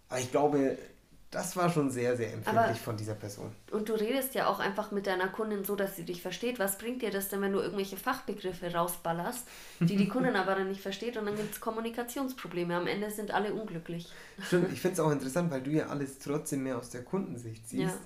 Aber 0.09 0.19
ich 0.19 0.29
glaube, 0.29 0.77
das 1.35 1.57
war 1.57 1.69
schon 1.69 1.91
sehr, 1.91 2.15
sehr 2.15 2.31
empfindlich 2.31 2.65
Aber, 2.65 2.75
von 2.75 2.95
dieser 2.95 3.13
Person. 3.13 3.51
Und 3.69 3.89
du 3.89 3.93
redest 3.93 4.35
ja 4.35 4.47
auch 4.47 4.59
einfach 4.59 4.91
mit 4.91 5.05
deiner 5.05 5.27
Kundin 5.27 5.65
so, 5.65 5.75
dass 5.75 5.97
sie 5.97 6.05
dich 6.05 6.21
versteht. 6.21 6.59
Was 6.59 6.77
bringt 6.77 7.01
dir 7.01 7.11
das 7.11 7.27
denn, 7.27 7.41
wenn 7.41 7.51
du 7.51 7.59
irgendwelche 7.59 7.97
Fachbegriffe 7.97 8.73
rausballerst, 8.73 9.45
die 9.81 9.97
die 9.97 10.07
Kundin 10.07 10.35
aber 10.37 10.55
dann 10.55 10.69
nicht 10.69 10.79
versteht 10.79 11.17
und 11.17 11.25
dann 11.25 11.35
gibt 11.35 11.53
es 11.53 11.59
Kommunikationsprobleme. 11.59 12.73
Am 12.73 12.87
Ende 12.87 13.11
sind 13.11 13.31
alle 13.31 13.53
unglücklich. 13.53 14.07
Stimmt, 14.47 14.71
ich 14.71 14.79
finde 14.81 14.93
es 14.93 14.99
auch 15.01 15.11
interessant, 15.11 15.51
weil 15.51 15.61
du 15.61 15.71
ja 15.71 15.87
alles 15.87 16.19
trotzdem 16.19 16.63
mehr 16.63 16.77
aus 16.77 16.89
der 16.91 17.03
Kundensicht 17.03 17.67
siehst. 17.67 17.95
Ja. 17.95 17.99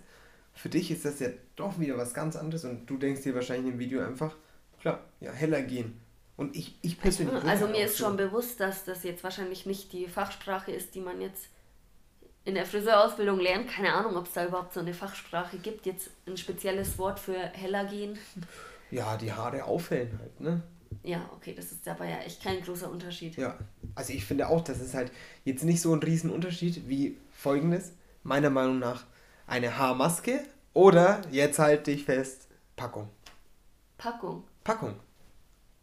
Für 0.55 0.69
dich 0.69 0.89
ist 0.89 1.05
das 1.05 1.19
ja 1.19 1.29
doch 1.55 1.79
wieder 1.79 1.99
was 1.99 2.15
ganz 2.15 2.35
anderes 2.35 2.65
und 2.65 2.87
du 2.87 2.97
denkst 2.97 3.21
dir 3.21 3.35
wahrscheinlich 3.35 3.73
im 3.73 3.79
Video 3.79 4.01
einfach, 4.01 4.35
klar, 4.81 5.01
ja, 5.19 5.31
heller 5.31 5.61
gehen. 5.61 6.01
Und 6.35 6.55
ich, 6.55 6.79
ich 6.81 6.99
persönlich. 6.99 7.43
Also 7.43 7.67
mir 7.67 7.85
ist 7.85 7.99
schon 7.99 8.17
bewusst, 8.17 8.59
dass 8.59 8.85
das 8.85 9.03
jetzt 9.03 9.23
wahrscheinlich 9.23 9.67
nicht 9.67 9.93
die 9.93 10.07
Fachsprache 10.07 10.71
ist, 10.71 10.95
die 10.95 11.01
man 11.01 11.21
jetzt 11.21 11.49
in 12.49 12.55
der 12.55 12.65
Friseurausbildung 12.65 13.39
lernt. 13.39 13.69
Keine 13.69 13.93
Ahnung, 13.93 14.17
ob 14.17 14.25
es 14.25 14.33
da 14.33 14.45
überhaupt 14.45 14.73
so 14.73 14.79
eine 14.79 14.93
Fachsprache 14.93 15.57
gibt. 15.57 15.85
Jetzt 15.85 16.09
ein 16.27 16.35
spezielles 16.35 16.97
Wort 16.97 17.19
für 17.19 17.37
heller 17.37 17.85
gehen. 17.85 18.17
Ja, 18.91 19.15
die 19.17 19.31
Haare 19.31 19.63
aufhellen 19.63 20.17
halt, 20.19 20.41
ne? 20.41 20.61
Ja, 21.03 21.29
okay, 21.35 21.53
das 21.55 21.71
ist 21.71 21.87
aber 21.87 22.05
ja 22.05 22.17
echt 22.19 22.43
kein 22.43 22.61
großer 22.61 22.89
Unterschied. 22.89 23.37
Ja, 23.37 23.57
also 23.93 24.11
ich 24.11 24.25
finde 24.25 24.47
auch, 24.47 24.61
das 24.61 24.81
ist 24.81 24.95
halt 24.95 25.11
jetzt 25.45 25.63
nicht 25.63 25.79
so 25.79 25.93
ein 25.93 26.01
Riesenunterschied 26.01 26.89
wie 26.89 27.17
folgendes. 27.31 27.93
Meiner 28.23 28.49
Meinung 28.49 28.79
nach 28.79 29.05
eine 29.45 29.77
Haarmaske 29.77 30.41
oder, 30.73 31.21
jetzt 31.31 31.59
halt 31.59 31.85
dich 31.85 32.05
fest, 32.05 32.47
Packung. 32.75 33.09
Packung? 33.97 34.43
Packung. 34.63 34.95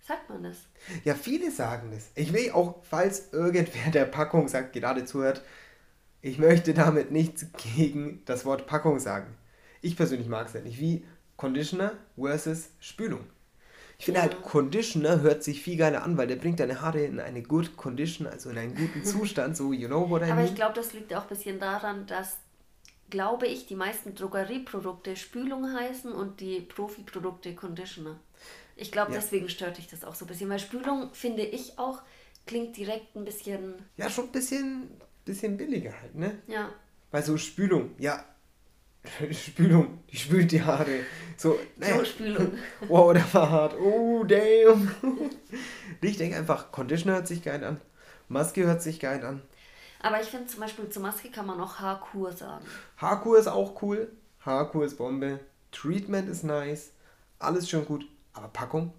Sagt 0.06 0.28
man 0.28 0.42
das? 0.42 0.56
Ja, 1.04 1.14
viele 1.14 1.50
sagen 1.50 1.90
das. 1.92 2.10
Ich 2.14 2.32
will 2.32 2.50
auch, 2.50 2.82
falls 2.82 3.32
irgendwer 3.32 3.90
der 3.90 4.04
Packung 4.04 4.48
sagt, 4.48 4.72
gerade 4.72 5.04
zuhört, 5.04 5.42
ich 6.26 6.38
möchte 6.38 6.74
damit 6.74 7.12
nichts 7.12 7.46
gegen 7.76 8.22
das 8.24 8.44
Wort 8.44 8.66
Packung 8.66 8.98
sagen. 8.98 9.36
Ich 9.80 9.96
persönlich 9.96 10.26
mag 10.26 10.48
es 10.48 10.54
halt 10.54 10.64
nicht. 10.64 10.80
Wie 10.80 11.04
Conditioner 11.36 11.92
versus 12.18 12.70
Spülung. 12.80 13.20
Ich 13.98 14.06
finde 14.06 14.20
ja. 14.20 14.24
halt, 14.24 14.42
Conditioner 14.42 15.20
hört 15.20 15.44
sich 15.44 15.62
viel 15.62 15.76
geiler 15.76 16.02
an, 16.02 16.16
weil 16.16 16.26
der 16.26 16.36
bringt 16.36 16.58
deine 16.58 16.80
Haare 16.80 17.04
in 17.04 17.20
eine 17.20 17.42
good 17.42 17.76
condition, 17.76 18.26
also 18.26 18.50
in 18.50 18.58
einen 18.58 18.74
guten 18.74 19.04
Zustand, 19.04 19.56
so 19.56 19.72
you 19.72 19.86
know 19.86 20.10
what 20.10 20.22
I 20.22 20.24
mean. 20.24 20.32
Aber 20.32 20.44
ich 20.44 20.54
glaube, 20.54 20.74
das 20.74 20.92
liegt 20.92 21.14
auch 21.14 21.22
ein 21.22 21.28
bisschen 21.28 21.60
daran, 21.60 22.06
dass, 22.06 22.36
glaube 23.08 23.46
ich, 23.46 23.66
die 23.66 23.76
meisten 23.76 24.14
Drogerieprodukte 24.16 25.14
Spülung 25.14 25.72
heißen 25.72 26.10
und 26.10 26.40
die 26.40 26.60
Profiprodukte 26.60 27.54
Conditioner. 27.54 28.18
Ich 28.74 28.90
glaube, 28.90 29.12
ja. 29.12 29.20
deswegen 29.20 29.48
stört 29.48 29.78
dich 29.78 29.86
das 29.86 30.04
auch 30.04 30.16
so 30.16 30.24
ein 30.24 30.28
bisschen, 30.28 30.50
weil 30.50 30.58
Spülung, 30.58 31.10
finde 31.12 31.42
ich 31.42 31.78
auch, 31.78 32.02
klingt 32.46 32.76
direkt 32.76 33.14
ein 33.14 33.24
bisschen. 33.24 33.74
Ja, 33.96 34.10
schon 34.10 34.24
ein 34.24 34.32
bisschen, 34.32 34.90
bisschen 35.26 35.58
billiger 35.58 35.92
halt, 36.00 36.14
ne? 36.14 36.38
Ja. 36.46 36.70
Weil 37.10 37.22
so 37.22 37.36
Spülung, 37.36 37.90
ja. 37.98 38.24
Spülung, 39.30 40.00
die 40.10 40.16
spült 40.16 40.50
die 40.50 40.62
Haare. 40.62 41.00
So, 41.36 41.58
naja. 41.76 41.98
So 41.98 42.04
Spülung. 42.06 42.52
Wow, 42.88 43.12
der 43.12 43.34
war 43.34 43.50
hart. 43.50 43.74
Oh, 43.78 44.24
damn. 44.24 44.90
ich 46.00 46.16
denke 46.16 46.36
einfach, 46.36 46.72
Conditioner 46.72 47.16
hört 47.16 47.28
sich 47.28 47.42
geil 47.42 47.62
an. 47.62 47.80
Maske 48.28 48.64
hört 48.64 48.82
sich 48.82 48.98
geil 48.98 49.24
an. 49.24 49.42
Aber 50.00 50.20
ich 50.20 50.28
finde 50.28 50.46
zum 50.46 50.60
Beispiel 50.60 50.88
zur 50.88 51.02
Maske 51.02 51.30
kann 51.30 51.46
man 51.46 51.60
auch 51.60 51.78
Haarkur 51.78 52.32
sagen. 52.32 52.64
Haarkur 52.96 53.38
ist 53.38 53.48
auch 53.48 53.82
cool. 53.82 54.10
Haarkur 54.40 54.84
ist 54.84 54.98
Bombe. 54.98 55.40
Treatment 55.72 56.28
ist 56.28 56.44
nice. 56.44 56.92
Alles 57.38 57.68
schon 57.68 57.84
gut. 57.84 58.06
Aber 58.32 58.48
Packung? 58.48 58.92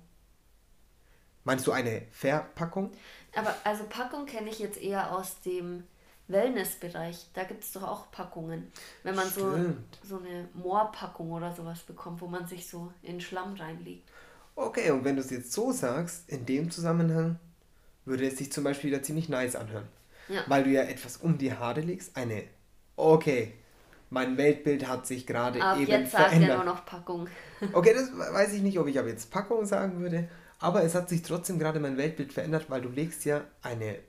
Meinst 1.43 1.65
du 1.65 1.71
eine 1.71 2.03
Verpackung? 2.11 2.91
Aber 3.35 3.55
also 3.63 3.85
Packung 3.85 4.25
kenne 4.25 4.49
ich 4.49 4.59
jetzt 4.59 4.81
eher 4.81 5.15
aus 5.15 5.39
dem 5.41 5.83
Wellnessbereich. 6.27 7.27
Da 7.33 7.43
gibt 7.43 7.63
es 7.63 7.71
doch 7.71 7.83
auch 7.83 8.11
Packungen. 8.11 8.71
Wenn 9.03 9.15
man 9.15 9.29
so, 9.29 9.55
so 10.03 10.19
eine 10.19 10.49
Moorpackung 10.53 11.31
oder 11.31 11.53
sowas 11.53 11.79
bekommt, 11.81 12.21
wo 12.21 12.27
man 12.27 12.47
sich 12.47 12.67
so 12.67 12.91
in 13.01 13.21
Schlamm 13.21 13.55
reinlegt. 13.55 14.09
Okay, 14.55 14.91
und 14.91 15.05
wenn 15.05 15.15
du 15.15 15.21
es 15.21 15.29
jetzt 15.29 15.53
so 15.53 15.71
sagst, 15.71 16.29
in 16.29 16.45
dem 16.45 16.71
Zusammenhang 16.71 17.39
würde 18.05 18.27
es 18.27 18.37
sich 18.37 18.51
zum 18.51 18.63
Beispiel 18.63 18.89
wieder 18.89 19.03
ziemlich 19.03 19.29
nice 19.29 19.55
anhören. 19.55 19.87
Ja. 20.29 20.43
Weil 20.47 20.63
du 20.63 20.71
ja 20.71 20.81
etwas 20.81 21.17
um 21.17 21.37
die 21.37 21.53
Haare 21.53 21.81
legst. 21.81 22.17
Eine, 22.17 22.43
okay, 22.95 23.53
mein 24.09 24.37
Weltbild 24.37 24.87
hat 24.87 25.05
sich 25.05 25.27
gerade 25.27 25.59
eben 25.59 25.91
jetzt 25.91 26.11
sagt 26.11 26.25
verändert. 26.25 26.49
er 26.49 26.55
nur 26.57 26.65
noch 26.65 26.85
Packung. 26.85 27.27
okay, 27.73 27.93
das 27.93 28.11
weiß 28.17 28.53
ich 28.53 28.61
nicht, 28.61 28.79
ob 28.79 28.87
ich 28.87 28.97
aber 28.97 29.09
jetzt 29.09 29.31
Packung 29.31 29.65
sagen 29.65 29.99
würde. 29.99 30.27
Aber 30.59 30.83
es 30.83 30.95
hat 30.95 31.07
sich 31.07 31.21
trotzdem 31.21 31.59
gerade 31.59 31.79
mein 31.79 31.97
Weltbild 31.97 32.33
verändert, 32.33 32.69
weil 32.69 32.81
du 32.81 32.89
legst 32.89 33.25
ja 33.25 33.43
eine 33.61 33.99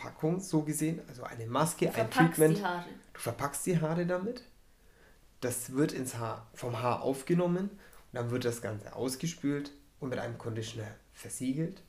Packung, 0.00 0.40
so 0.40 0.62
gesehen, 0.62 1.00
also 1.08 1.24
eine 1.24 1.46
Maske, 1.46 1.92
ein 1.92 2.10
Treatment. 2.10 2.56
Die 2.58 2.64
Haare. 2.64 2.86
Du 3.12 3.20
verpackst 3.20 3.66
die 3.66 3.80
Haare 3.80 4.06
damit. 4.06 4.42
Das 5.40 5.74
wird 5.74 5.92
ins 5.92 6.16
Haar, 6.16 6.46
vom 6.54 6.80
Haar 6.80 7.02
aufgenommen 7.02 7.68
und 7.68 8.12
dann 8.12 8.30
wird 8.30 8.44
das 8.44 8.62
Ganze 8.62 8.94
ausgespült 8.94 9.72
und 10.00 10.08
mit 10.08 10.18
einem 10.18 10.38
Conditioner 10.38 10.86
versiegelt. 11.12 11.82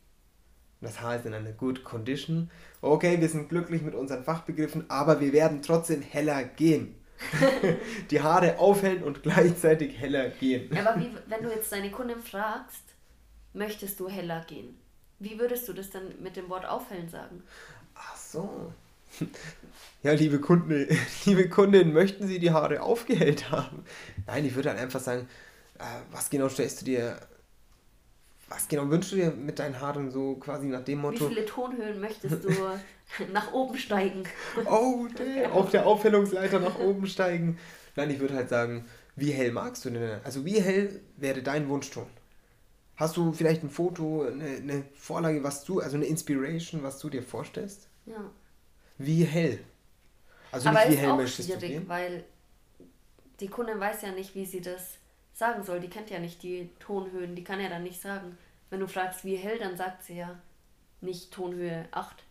Und 0.82 0.88
das 0.88 1.00
Haar 1.00 1.15
ist 1.15 1.26
in 1.26 1.34
einer 1.34 1.52
good 1.52 1.84
condition. 1.84 2.52
Okay, 2.82 3.19
wir 3.21 3.30
sind 3.30 3.50
glücklich 3.50 3.82
mit 3.82 3.95
unseren 3.95 4.24
Fachbegriffen, 4.24 4.89
aber 4.89 5.21
wir 5.21 5.32
werden 5.32 5.62
trotzdem 5.62 6.02
heller 6.02 6.43
gehen. 6.43 6.95
die 8.12 8.21
Haare 8.21 8.58
aufhellen 8.58 9.04
und 9.04 9.24
gleichzeitig 9.24 9.97
heller 9.97 10.30
gehen. 10.30 10.76
Aber 10.76 11.00
wie, 11.00 11.12
wenn 11.28 11.43
du 11.43 11.50
jetzt 11.50 11.71
deine 11.71 11.91
Kundin 11.91 12.19
fragst, 12.19 12.84
möchtest 13.54 14.00
du 14.00 14.10
heller 14.10 14.43
gehen? 14.47 14.78
Wie 15.19 15.38
würdest 15.39 15.67
du 15.69 15.74
das 15.74 15.91
dann 15.91 16.19
mit 16.21 16.36
dem 16.36 16.50
Wort 16.50 16.65
aufhellen 16.65 17.08
sagen? 17.08 17.43
So. 18.32 18.74
Ja, 20.04 20.13
liebe 20.13 20.39
Kunden, 20.39 20.88
liebe 21.26 21.48
Kundin, 21.48 21.94
möchten 21.94 22.26
Sie 22.26 22.39
die 22.39 22.50
Haare 22.50 22.82
aufgehellt 22.82 23.52
haben? 23.52 23.84
Nein, 24.26 24.46
ich 24.46 24.56
würde 24.56 24.70
dann 24.70 24.80
einfach 24.80 25.00
sagen, 25.00 25.28
äh, 25.78 25.84
was 26.12 26.32
genau 26.32 26.50
stellst 26.50 26.82
du 26.82 26.86
dir, 26.86 27.20
was 28.50 28.67
genau 28.67 28.89
wünschst 28.89 29.12
du 29.12 29.17
dir 29.17 29.30
mit 29.30 29.60
deinen 29.60 29.80
Haaren 29.80 30.10
so 30.10 30.38
quasi 30.38 30.65
nach 30.65 30.84
dem 30.84 31.02
Motto? 31.02 31.30
Wie 31.30 31.36
viele 31.36 31.46
Tonhöhen 31.46 32.02
möchtest 32.02 32.44
du 32.44 32.50
nach 33.32 33.54
oben 33.54 33.78
steigen? 33.78 34.24
Oh, 34.65 35.06
der, 35.20 35.54
auf 35.54 35.70
der 35.70 35.86
Aufhellungsleiter 35.86 36.60
nach 36.60 36.80
oben 36.80 37.06
steigen. 37.06 37.60
Nein, 37.96 38.10
ich 38.10 38.20
würde 38.20 38.34
halt 38.34 38.50
sagen, 38.50 38.86
wie 39.15 39.30
hell 39.30 39.52
magst 39.52 39.86
du 39.86 39.91
denn? 39.91 40.20
Also 40.24 40.46
wie 40.46 40.60
hell 40.60 41.00
wäre 41.17 41.44
dein 41.44 41.70
Wunschton? 41.70 42.08
Hast 42.96 43.17
du 43.17 43.34
vielleicht 43.34 43.62
ein 43.62 43.70
Foto, 43.70 44.24
eine, 44.24 44.46
eine 44.46 44.84
Vorlage, 44.96 45.44
was 45.44 45.63
du, 45.63 45.80
also 45.80 45.96
eine 45.96 46.06
Inspiration, 46.06 46.82
was 46.82 46.98
du 46.98 47.12
dir 47.12 47.22
vorstellst? 47.22 47.90
Ja. 48.06 48.30
Wie 48.98 49.24
hell? 49.24 49.64
Also 50.52 50.70
Aber 50.70 50.86
nicht 50.86 50.92
wie 50.92 50.98
hell 50.98 51.16
möchtest 51.16 51.50
du 51.50 51.58
gehen? 51.58 51.88
weil 51.88 52.24
die 53.40 53.48
Kundin 53.48 53.80
weiß 53.80 54.02
ja 54.04 54.12
nicht, 54.12 54.36
wie 54.36 54.46
sie 54.46 54.62
das 54.62 54.98
sagen 55.34 55.64
soll. 55.64 55.80
Die 55.80 55.90
kennt 55.90 56.10
ja 56.10 56.20
nicht 56.20 56.44
die 56.44 56.70
Tonhöhen, 56.80 57.36
die 57.36 57.44
kann 57.44 57.60
ja 57.60 57.70
dann 57.70 57.84
nicht 57.84 58.02
sagen. 58.02 58.38
Wenn 58.70 58.80
du 58.80 58.88
fragst, 58.88 59.26
wie 59.26 59.36
hell, 59.36 59.58
dann 59.60 59.76
sagt 59.78 60.04
sie 60.04 60.18
ja 60.18 60.40
nicht 61.02 61.32
Tonhöhe 61.32 61.88
8. 61.92 62.24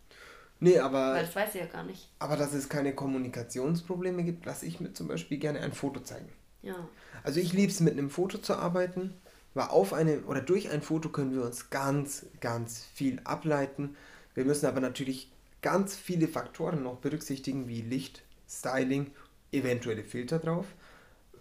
Nee, 0.60 0.78
aber. 0.78 1.14
Weil 1.14 1.24
das 1.24 1.34
weiß 1.34 1.52
sie 1.52 1.58
ja 1.58 1.66
gar 1.66 1.82
nicht. 1.82 2.08
Aber 2.18 2.36
dass 2.36 2.52
es 2.52 2.68
keine 2.68 2.94
Kommunikationsprobleme 2.94 4.22
gibt, 4.24 4.46
lasse 4.46 4.66
ich 4.66 4.80
mir 4.80 4.92
zum 4.92 5.08
Beispiel 5.08 5.38
gerne 5.38 5.60
ein 5.60 5.72
Foto 5.72 6.00
zeigen. 6.00 6.28
Ja. 6.62 6.76
Also 7.24 7.40
ich 7.40 7.52
liebe 7.52 7.72
es, 7.72 7.80
mit 7.80 7.94
einem 7.94 8.10
Foto 8.10 8.38
zu 8.38 8.54
arbeiten, 8.54 9.14
weil 9.54 9.68
auf 9.68 9.92
eine 9.92 10.20
oder 10.22 10.42
durch 10.42 10.70
ein 10.70 10.82
Foto 10.82 11.08
können 11.08 11.34
wir 11.34 11.42
uns 11.42 11.70
ganz, 11.70 12.26
ganz 12.40 12.84
viel 12.94 13.20
ableiten. 13.24 13.96
Wir 14.34 14.44
müssen 14.44 14.66
aber 14.66 14.80
natürlich 14.80 15.30
ganz 15.62 15.96
viele 15.96 16.28
Faktoren 16.28 16.82
noch 16.82 16.96
berücksichtigen, 16.96 17.68
wie 17.68 17.82
Licht, 17.82 18.22
Styling, 18.48 19.10
eventuelle 19.52 20.04
Filter 20.04 20.38
drauf. 20.38 20.66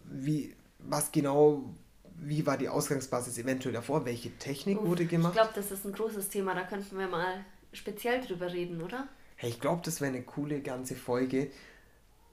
Wie, 0.06 0.56
was 0.80 1.12
genau, 1.12 1.64
wie 2.16 2.46
war 2.46 2.58
die 2.58 2.70
Ausgangsbasis 2.70 3.38
eventuell 3.38 3.74
davor? 3.74 4.06
Welche 4.06 4.32
Technik 4.38 4.80
Uff, 4.80 4.88
wurde 4.88 5.06
gemacht? 5.06 5.34
Ich 5.36 5.42
glaube, 5.42 5.54
das 5.56 5.72
ist 5.72 5.86
ein 5.86 5.94
großes 5.94 6.30
Thema, 6.30 6.56
da 6.56 6.64
könnten 6.64 6.98
wir 6.98 7.08
mal 7.08 7.46
speziell 7.74 8.22
drüber 8.22 8.52
reden, 8.52 8.82
oder? 8.82 9.08
Hey, 9.36 9.50
ich 9.50 9.60
glaube, 9.60 9.82
das 9.86 10.02
wäre 10.02 10.14
eine 10.14 10.24
coole 10.24 10.62
ganze 10.62 10.96
Folge, 10.96 11.50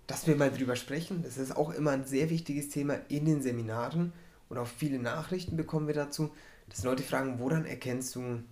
dass 0.07 0.27
wir 0.27 0.37
mal 0.37 0.51
drüber 0.51 0.77
sprechen. 0.77 1.23
Das 1.23 1.37
ist 1.37 1.57
auch 1.57 1.71
immer 1.71 1.93
ein 1.93 2.05
sehr 2.05 2.31
wichtiges 2.31 2.69
Thema 2.69 2.95
in 3.09 3.27
den 3.27 3.43
Seminaren 3.43 4.13
und 4.49 4.59
auch 4.59 4.67
viele 4.67 4.99
Nachrichten 4.99 5.57
bekommen 5.57 5.87
wir 5.87 5.95
dazu, 5.95 6.33
dass 6.69 6.85
Leute 6.85 7.03
fragen, 7.03 7.39
woran 7.39 7.65
erkennst 7.65 8.15
du 8.17 8.43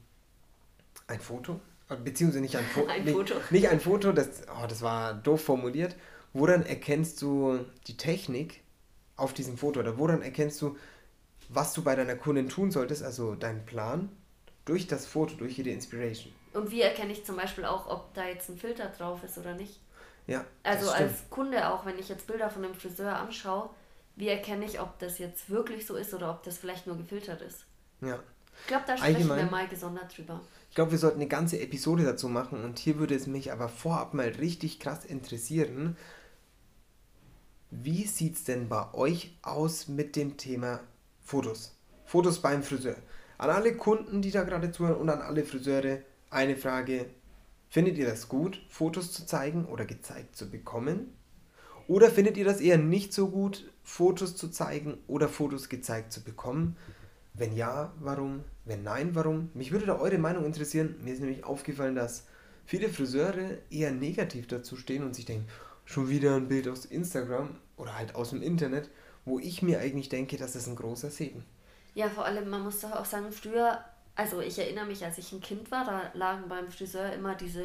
ein 1.07 1.21
Foto? 1.21 1.61
Beziehungsweise 1.97 2.41
nicht 2.41 2.57
ein, 2.57 2.65
Fo 2.65 2.87
ein 2.87 3.05
nicht, 3.05 3.15
Foto. 3.15 3.35
Nicht 3.51 3.69
ein 3.69 3.81
Foto, 3.81 4.13
das, 4.13 4.43
oh, 4.49 4.67
das 4.67 4.83
war 4.83 5.15
doof 5.15 5.45
formuliert. 5.45 5.97
Woran 6.33 6.65
erkennst 6.67 7.23
du 7.23 7.65
die 7.87 7.97
Technik 7.97 8.63
auf 9.17 9.33
diesem 9.33 9.57
Foto 9.57 9.81
oder 9.81 9.99
woran 9.99 10.23
erkennst 10.23 10.61
du, 10.63 10.77
was 11.49 11.73
du 11.75 11.83
bei 11.83 11.95
deiner 11.95 12.17
Kundin 12.17 12.49
tun 12.49 12.71
solltest, 12.71 13.03
also 13.03 13.35
deinen 13.35 13.65
Plan, 13.65 14.09
durch 14.65 14.87
das 14.87 15.07
Foto, 15.07 15.35
durch 15.35 15.57
jede 15.57 15.71
Inspiration? 15.71 16.33
Und 16.53 16.71
wie 16.71 16.81
erkenne 16.81 17.13
ich 17.13 17.25
zum 17.25 17.37
Beispiel 17.37 17.65
auch, 17.65 17.89
ob 17.89 18.15
da 18.15 18.27
jetzt 18.27 18.49
ein 18.49 18.59
Filter 18.59 18.87
drauf 18.89 19.23
ist 19.25 19.39
oder 19.39 19.55
nicht? 19.55 19.81
Ja. 20.27 20.45
Also 20.63 20.91
als 20.91 21.29
Kunde 21.31 21.69
auch, 21.69 21.85
wenn 21.85 21.99
ich 21.99 22.09
jetzt 22.09 22.27
Bilder 22.27 22.49
von 22.49 22.63
dem 22.63 22.75
Friseur 22.75 23.15
anschaue, 23.15 23.71
wie 24.17 24.29
erkenne 24.29 24.65
ich, 24.65 24.81
ob 24.81 24.99
das 24.99 25.19
jetzt 25.19 25.51
wirklich 25.51 25.87
so 25.87 25.97
ist 25.97 26.15
oder 26.15 26.31
ob 26.31 26.43
das 26.45 26.59
vielleicht 26.59 26.87
nur 26.87 26.97
gefiltert 26.97 27.43
ist? 27.43 27.65
Ja. 28.01 28.19
Ich 28.61 28.67
glaube, 28.69 28.85
da 28.87 28.97
sprechen 28.97 29.17
Allgemein, 29.17 29.39
wir 29.39 29.51
mal 29.51 29.69
gesondert 29.69 30.17
drüber. 30.17 30.41
Ich 30.75 30.77
glaube, 30.77 30.91
wir 30.91 30.99
sollten 30.99 31.21
eine 31.21 31.29
ganze 31.29 31.61
Episode 31.61 32.03
dazu 32.03 32.29
machen 32.29 32.65
und 32.65 32.81
hier 32.81 32.99
würde 32.99 33.15
es 33.15 33.29
mich 33.29 33.53
aber 33.53 33.69
vorab 33.69 34.13
mal 34.13 34.27
richtig 34.27 34.81
krass 34.81 35.05
interessieren. 35.05 35.97
Wie 37.71 38.09
sieht 38.09 38.35
es 38.35 38.43
denn 38.43 38.69
bei 38.69 38.93
euch 38.93 39.39
aus 39.43 39.87
mit 39.87 40.17
dem 40.17 40.37
Thema 40.37 40.81
Fotos? 41.23 41.77
Fotos 42.05 42.43
beim 42.43 42.65
Friseur. 42.65 42.97
An 43.39 43.51
alle 43.51 43.77
Kunden, 43.77 44.21
die 44.21 44.33
da 44.33 44.43
gerade 44.43 44.73
zuhören 44.73 44.97
und 44.97 45.11
an 45.11 45.23
alle 45.23 45.45
Friseure 45.45 46.01
eine 46.31 46.57
Frage. 46.57 47.07
Findet 47.69 47.97
ihr 47.97 48.07
das 48.07 48.29
gut, 48.29 48.61
Fotos 48.69 49.13
zu 49.13 49.25
zeigen 49.27 49.67
oder 49.67 49.85
gezeigt 49.85 50.35
zu 50.35 50.51
bekommen? 50.51 51.15
Oder 51.87 52.11
findet 52.11 52.37
ihr 52.37 52.45
das 52.45 52.61
eher 52.61 52.79
nicht 52.79 53.13
so 53.13 53.29
gut, 53.29 53.71
Fotos 53.85 54.35
zu 54.35 54.49
zeigen 54.49 54.99
oder 55.07 55.29
Fotos 55.29 55.69
gezeigt 55.69 56.13
zu 56.13 56.25
bekommen? 56.25 56.77
Wenn 57.33 57.55
ja, 57.55 57.93
warum? 58.01 58.43
Wenn 58.65 58.83
nein, 58.83 59.15
warum? 59.15 59.51
Mich 59.55 59.73
würde 59.73 59.87
da 59.87 59.99
eure 59.99 60.19
Meinung 60.19 60.45
interessieren. 60.45 60.97
Mir 61.03 61.13
ist 61.13 61.21
nämlich 61.21 61.45
aufgefallen, 61.45 61.95
dass 61.95 62.27
viele 62.65 62.89
Friseure 62.89 63.59
eher 63.71 63.93
negativ 63.93 64.47
dazu 64.47 64.77
stehen 64.77 65.05
und 65.05 65.15
sich 65.15 65.27
denken, 65.27 65.47
schon 65.85 66.09
wieder 66.09 66.37
ein 66.37 66.49
Bild 66.49 66.69
aus 66.69 66.87
Instagram 66.87 67.59
oder 67.77 67.97
halt 67.97 68.15
aus 68.15 68.31
dem 68.31 68.43
Internet, 68.43 68.89
wo 69.25 69.39
ich 69.39 69.63
mir 69.63 69.81
eigentlich 69.81 70.09
denke, 70.09 70.37
das 70.37 70.57
ist 70.57 70.67
ein 70.67 70.77
großer 70.77 71.11
Segen. 71.11 71.45
Ja, 71.95 72.09
vor 72.09 72.25
allem, 72.25 72.49
man 72.49 72.63
muss 72.63 72.81
doch 72.81 72.93
auch 72.93 73.05
sagen, 73.05 73.31
früher, 73.33 73.85
also 74.17 74.41
ich 74.41 74.59
erinnere 74.59 74.87
mich, 74.87 75.05
als 75.05 75.19
ich 75.19 75.33
ein 75.33 75.41
Kind 75.41 75.71
war, 75.71 75.85
da 75.85 76.11
lagen 76.15 76.49
beim 76.49 76.69
Friseur 76.71 77.13
immer 77.13 77.35
diese 77.35 77.65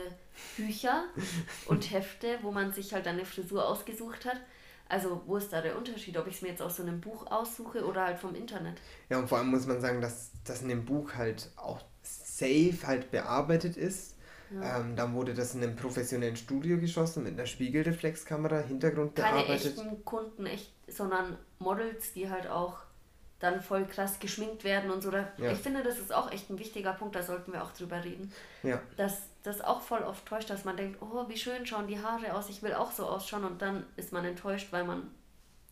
Bücher 0.58 1.06
und 1.68 1.92
Hefte, 1.92 2.40
wo 2.42 2.52
man 2.52 2.74
sich 2.74 2.94
halt 2.94 3.08
eine 3.08 3.26
Frisur 3.26 3.68
ausgesucht 3.68 4.26
hat. 4.26 4.40
Also 4.90 5.22
wo 5.28 5.38
ist 5.38 5.54
da 5.54 5.62
der 5.62 5.78
Unterschied, 5.78 6.18
ob 6.18 6.28
ich 6.28 6.36
es 6.36 6.42
mir 6.42 6.50
jetzt 6.50 6.62
aus 6.62 6.78
so 6.78 6.84
einem 6.84 7.00
Buch 7.00 7.28
aussuche 7.28 7.86
oder 7.86 8.06
halt 8.06 8.20
vom 8.20 8.34
Internet? 8.34 8.82
Ja, 9.10 9.20
und 9.20 9.30
vor 9.30 9.38
allem 9.38 9.50
muss 9.50 9.68
man 9.68 9.80
sagen, 9.80 10.02
dass 10.02 10.32
das 10.44 10.64
in 10.64 10.70
dem 10.70 10.84
Buch 10.84 11.14
halt 11.14 11.52
auch 11.56 11.80
safe 12.02 12.76
halt 12.86 13.12
bearbeitet 13.12 13.78
ist. 13.78 14.16
Ja. 14.52 14.80
Ähm, 14.80 14.96
dann 14.96 15.14
wurde 15.14 15.36
das 15.36 15.54
in 15.54 15.62
einem 15.62 15.76
professionellen 15.76 16.36
Studio 16.36 16.80
geschossen 16.80 17.24
mit 17.24 17.34
einer 17.34 17.46
Spiegelreflexkamera, 17.46 18.62
Hintergrund 18.62 19.16
Keine 19.16 19.44
bearbeitet. 19.44 19.76
Keine 19.76 19.90
echten 19.92 20.06
Kunden, 20.06 20.46
echt, 20.48 20.74
sondern 20.88 21.38
Models, 21.60 22.14
die 22.14 22.32
halt 22.32 22.48
auch 22.48 22.80
dann 23.40 23.62
voll 23.62 23.86
krass 23.86 24.20
geschminkt 24.20 24.64
werden 24.64 24.92
und 24.92 25.02
so. 25.02 25.12
Ja. 25.12 25.30
Ich 25.38 25.60
finde, 25.60 25.82
das 25.82 25.98
ist 25.98 26.14
auch 26.14 26.32
echt 26.32 26.50
ein 26.50 26.60
wichtiger 26.60 26.94
Punkt, 26.94 27.16
da 27.16 27.24
sollten 27.24 27.54
wir 27.54 27.64
auch 27.64 27.72
drüber 27.72 28.04
reden. 28.04 28.32
Ja. 28.64 28.82
Dass 28.98 29.22
das 29.44 29.62
auch 29.62 29.82
voll 29.82 30.02
oft 30.02 30.26
täuscht, 30.26 30.50
dass 30.50 30.66
man 30.66 30.76
denkt, 30.76 31.02
oh, 31.02 31.26
wie 31.30 31.38
schön 31.38 31.66
schauen 31.66 31.88
die 31.88 32.02
Haare 32.02 32.34
aus, 32.34 32.50
ich 32.50 32.62
will 32.62 32.74
auch 32.74 32.92
so 32.92 33.06
ausschauen 33.06 33.46
und 33.46 33.62
dann 33.62 33.86
ist 33.96 34.12
man 34.12 34.26
enttäuscht, 34.26 34.68
weil 34.72 34.84
man 34.84 35.10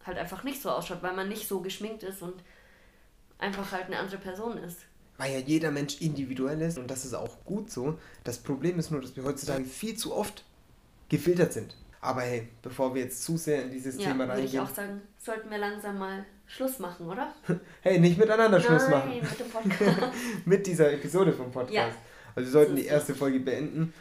halt 0.06 0.18
einfach 0.18 0.44
nicht 0.44 0.62
so 0.62 0.72
ausschaut, 0.72 1.04
weil 1.04 1.14
man 1.14 1.28
nicht 1.28 1.48
so 1.48 1.60
geschminkt 1.60 2.04
ist 2.04 2.22
und 2.22 2.42
einfach 3.38 3.72
halt 3.74 3.88
eine 3.88 4.00
andere 4.00 4.18
Person 4.18 4.58
ist. 4.58 4.80
weil 5.18 5.34
ja 5.34 5.40
jeder 5.40 5.72
Mensch 5.72 6.00
individuell 6.00 6.62
ist 6.62 6.78
und 6.78 6.90
das 6.90 7.04
ist 7.04 7.14
auch 7.14 7.44
gut 7.44 7.70
so. 7.72 8.00
Das 8.24 8.38
Problem 8.38 8.80
ist 8.80 8.92
nur, 8.92 9.02
dass 9.02 9.16
wir 9.16 9.24
heutzutage 9.24 9.66
viel 9.66 9.98
zu 9.98 10.16
oft 10.16 10.44
gefiltert 11.10 11.54
sind. 11.54 11.76
Aber 12.00 12.22
hey, 12.22 12.48
bevor 12.62 12.94
wir 12.94 13.02
jetzt 13.02 13.24
zu 13.24 13.38
sehr 13.38 13.64
in 13.64 13.72
dieses 13.72 13.98
ja, 13.98 14.10
Thema 14.10 14.20
würde 14.20 14.34
reingehen. 14.34 14.54
ich 14.54 14.60
auch 14.60 14.74
sagen, 14.74 15.02
sollten 15.18 15.50
wir 15.50 15.58
langsam 15.58 15.98
mal 15.98 16.26
Schluss 16.48 16.80
machen, 16.80 17.08
oder? 17.08 17.34
hey, 17.82 18.00
nicht 18.00 18.18
miteinander 18.18 18.60
Schluss 18.60 18.84
Nein, 18.84 18.92
machen. 18.92 19.12
mit 19.22 19.40
dem 19.40 19.50
Podcast. 19.52 20.14
mit 20.46 20.66
dieser 20.68 20.92
Episode 20.94 21.34
vom 21.34 21.52
Podcast. 21.52 21.74
Ja. 21.74 21.88
Also 22.36 22.48
wir 22.48 22.52
sollten 22.52 22.72
So 22.76 22.82
die 22.82 22.86
erste 22.88 23.16
Folge 23.16 23.40
beenden. 23.40 23.94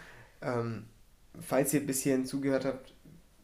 Ähm, 0.43 0.85
falls 1.41 1.73
ihr 1.75 1.85
bis 1.87 2.03
hierhin 2.03 2.25
zugehört 2.25 2.65
habt, 2.65 2.93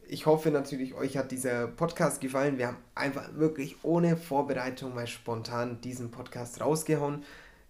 ich 0.07 0.27
hoffe 0.27 0.51
natürlich, 0.51 0.95
euch 0.95 1.17
hat 1.17 1.31
dieser 1.33 1.67
Podcast 1.67 2.21
gefallen. 2.21 2.59
Wir 2.59 2.69
haben 2.69 2.77
einfach 2.95 3.35
wirklich 3.35 3.77
ohne 3.83 4.17
Vorbereitung 4.17 4.95
mal 4.95 5.07
spontan 5.07 5.81
diesen 5.81 6.11
Podcast 6.11 6.61
rausgehauen. 6.61 7.25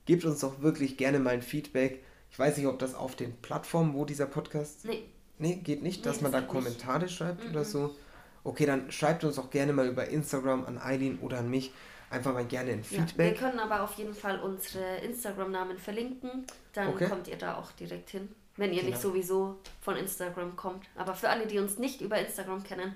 Gebt 0.07 0.25
uns 0.25 0.41
doch 0.41 0.61
wirklich 0.61 0.97
gerne 0.97 1.19
mal 1.21 1.31
ein 1.31 1.43
Feedback. 1.43 2.03
Ich 2.31 2.39
weiß 2.39 2.57
nicht, 2.57 2.67
ob 2.67 2.79
das 2.81 2.95
auf 2.95 3.15
den 3.15 3.37
Plattformen, 3.37 3.95
wo 3.95 4.05
dieser 4.05 4.27
Podcast. 4.27 4.85
Nee, 4.85 5.05
Nee, 5.39 5.57
geht 5.57 5.83
nicht, 5.83 5.99
Nee, 6.01 6.05
dass 6.05 6.15
das 6.17 6.23
man 6.23 6.33
da 6.33 6.41
geht 6.41 6.53
nicht. 6.53 6.65
Kommentare 6.65 7.09
schreibt 7.09 7.45
oder 7.49 7.61
Mhm. 7.61 7.65
so. 7.65 7.95
Okay, 8.45 8.67
dann 8.67 8.91
schreibt 8.91 9.25
uns 9.25 9.39
auch 9.39 9.51
gerne 9.51 9.73
mal 9.73 9.87
über 9.89 10.09
Instagram 10.09 10.65
an 10.65 10.79
Eileen 10.79 11.19
oder 11.21 11.39
an 11.39 11.49
mich 11.51 11.73
einfach 12.11 12.35
mal 12.35 12.45
gerne 12.45 12.73
ein 12.73 12.83
ja. 12.91 12.99
wir 12.99 13.07
Feedback. 13.07 13.39
können 13.39 13.59
aber 13.59 13.83
auf 13.83 13.95
jeden 13.95 14.15
Fall 14.15 14.41
unsere 14.41 14.97
Instagram-Namen 14.99 15.79
verlinken. 15.79 16.45
Dann 16.73 16.89
Okay. 16.89 17.09
kommt 17.09 17.29
ihr 17.29 17.37
da 17.37 17.57
auch 17.57 17.73
direkt 17.73 18.11
hin. 18.11 18.29
Wenn 18.57 18.71
ihr 18.73 18.83
nicht 18.83 19.01
Genau. 19.01 19.15
sowieso 19.15 19.59
von 19.81 19.97
Instagram 19.97 20.57
kommt. 20.57 20.85
Aber 20.97 21.15
für 21.15 21.29
alle, 21.31 21.47
die 21.47 21.59
uns 21.59 21.79
nicht 21.79 22.01
über 22.03 22.19
Instagram 22.19 22.63
kennen, 22.63 22.95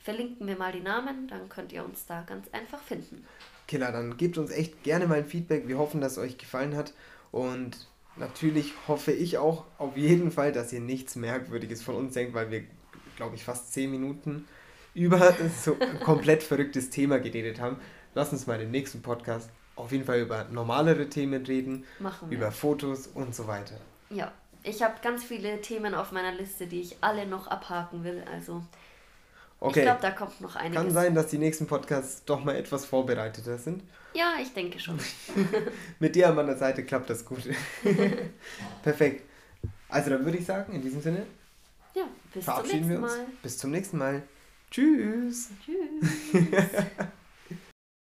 verlinken 0.00 0.46
wir 0.46 0.56
mal 0.56 0.72
die 0.72 0.80
Namen. 0.80 1.28
Dann 1.28 1.48
könnt 1.48 1.72
ihr 1.72 1.84
uns 1.84 2.04
da 2.04 2.22
ganz 2.22 2.46
einfach 2.52 2.82
finden. 2.82 3.24
Killer, 3.66 3.90
dann 3.92 4.16
gebt 4.18 4.36
uns 4.36 4.50
echt 4.50 4.82
gerne 4.82 5.06
mal 5.06 5.18
ein 5.18 5.26
Feedback. 5.26 5.66
Wir 5.66 5.78
hoffen, 5.78 6.00
dass 6.02 6.12
es 6.12 6.18
euch 6.18 6.36
gefallen 6.36 6.76
hat. 6.76 6.92
Und 7.30 7.88
natürlich 8.16 8.72
hoffe 8.86 9.12
ich 9.12 9.38
auch 9.38 9.64
auf 9.78 9.96
jeden 9.96 10.30
Fall, 10.30 10.52
dass 10.52 10.72
ihr 10.74 10.80
nichts 10.80 11.16
Merkwürdiges 11.16 11.82
von 11.82 11.94
uns 11.94 12.12
denkt, 12.14 12.34
weil 12.34 12.50
wir, 12.50 12.64
glaube 13.16 13.34
ich, 13.36 13.44
fast 13.44 13.72
10 13.72 13.90
Minuten 13.90 14.46
über 14.94 15.34
so 15.64 15.76
ein 15.78 16.00
komplett 16.00 16.42
verrücktes 16.42 16.90
Thema 16.90 17.18
geredet 17.20 17.60
haben. 17.60 17.76
Lasst 18.14 18.32
uns 18.32 18.46
mal 18.46 18.60
im 18.60 18.70
nächsten 18.70 19.02
Podcast 19.02 19.50
auf 19.76 19.92
jeden 19.92 20.04
Fall 20.04 20.20
über 20.20 20.44
normalere 20.50 21.08
Themen 21.08 21.44
reden, 21.46 21.84
Machen 22.00 22.30
wir. 22.30 22.36
über 22.38 22.50
Fotos 22.50 23.06
und 23.06 23.34
so 23.34 23.46
weiter. 23.46 23.76
Ja, 24.10 24.32
ich 24.64 24.82
habe 24.82 24.94
ganz 25.02 25.22
viele 25.24 25.60
Themen 25.60 25.94
auf 25.94 26.10
meiner 26.10 26.32
Liste, 26.32 26.66
die 26.66 26.80
ich 26.80 26.96
alle 27.00 27.26
noch 27.26 27.46
abhaken 27.46 28.02
will. 28.02 28.24
Also 28.32 28.62
Okay, 29.60 29.80
ich 29.80 29.84
glaube, 29.84 30.00
da 30.02 30.10
kommt 30.12 30.40
noch 30.40 30.54
einiges. 30.56 30.76
kann 30.82 30.90
sein, 30.92 31.14
dass 31.14 31.26
die 31.28 31.38
nächsten 31.38 31.66
Podcasts 31.66 32.24
doch 32.24 32.42
mal 32.44 32.54
etwas 32.56 32.84
vorbereiteter 32.84 33.58
sind. 33.58 33.82
Ja, 34.14 34.34
ich 34.40 34.52
denke 34.54 34.78
schon. 34.80 34.98
Mit 35.98 36.14
dir 36.14 36.28
an 36.28 36.36
meiner 36.36 36.56
Seite 36.56 36.84
klappt 36.84 37.10
das 37.10 37.24
gut. 37.24 37.42
Perfekt. 38.82 39.24
Also 39.88 40.10
dann 40.10 40.24
würde 40.24 40.38
ich 40.38 40.46
sagen, 40.46 40.72
in 40.74 40.82
diesem 40.82 41.00
Sinne, 41.00 41.26
Ja, 41.94 42.04
bis 42.32 42.44
zum 42.44 42.62
nächsten. 42.62 43.00
Mal. 43.00 43.18
Bis 43.42 43.58
zum 43.58 43.70
nächsten 43.70 43.98
Mal. 43.98 44.22
Tschüss. 44.70 45.50
Tschüss. 45.64 46.10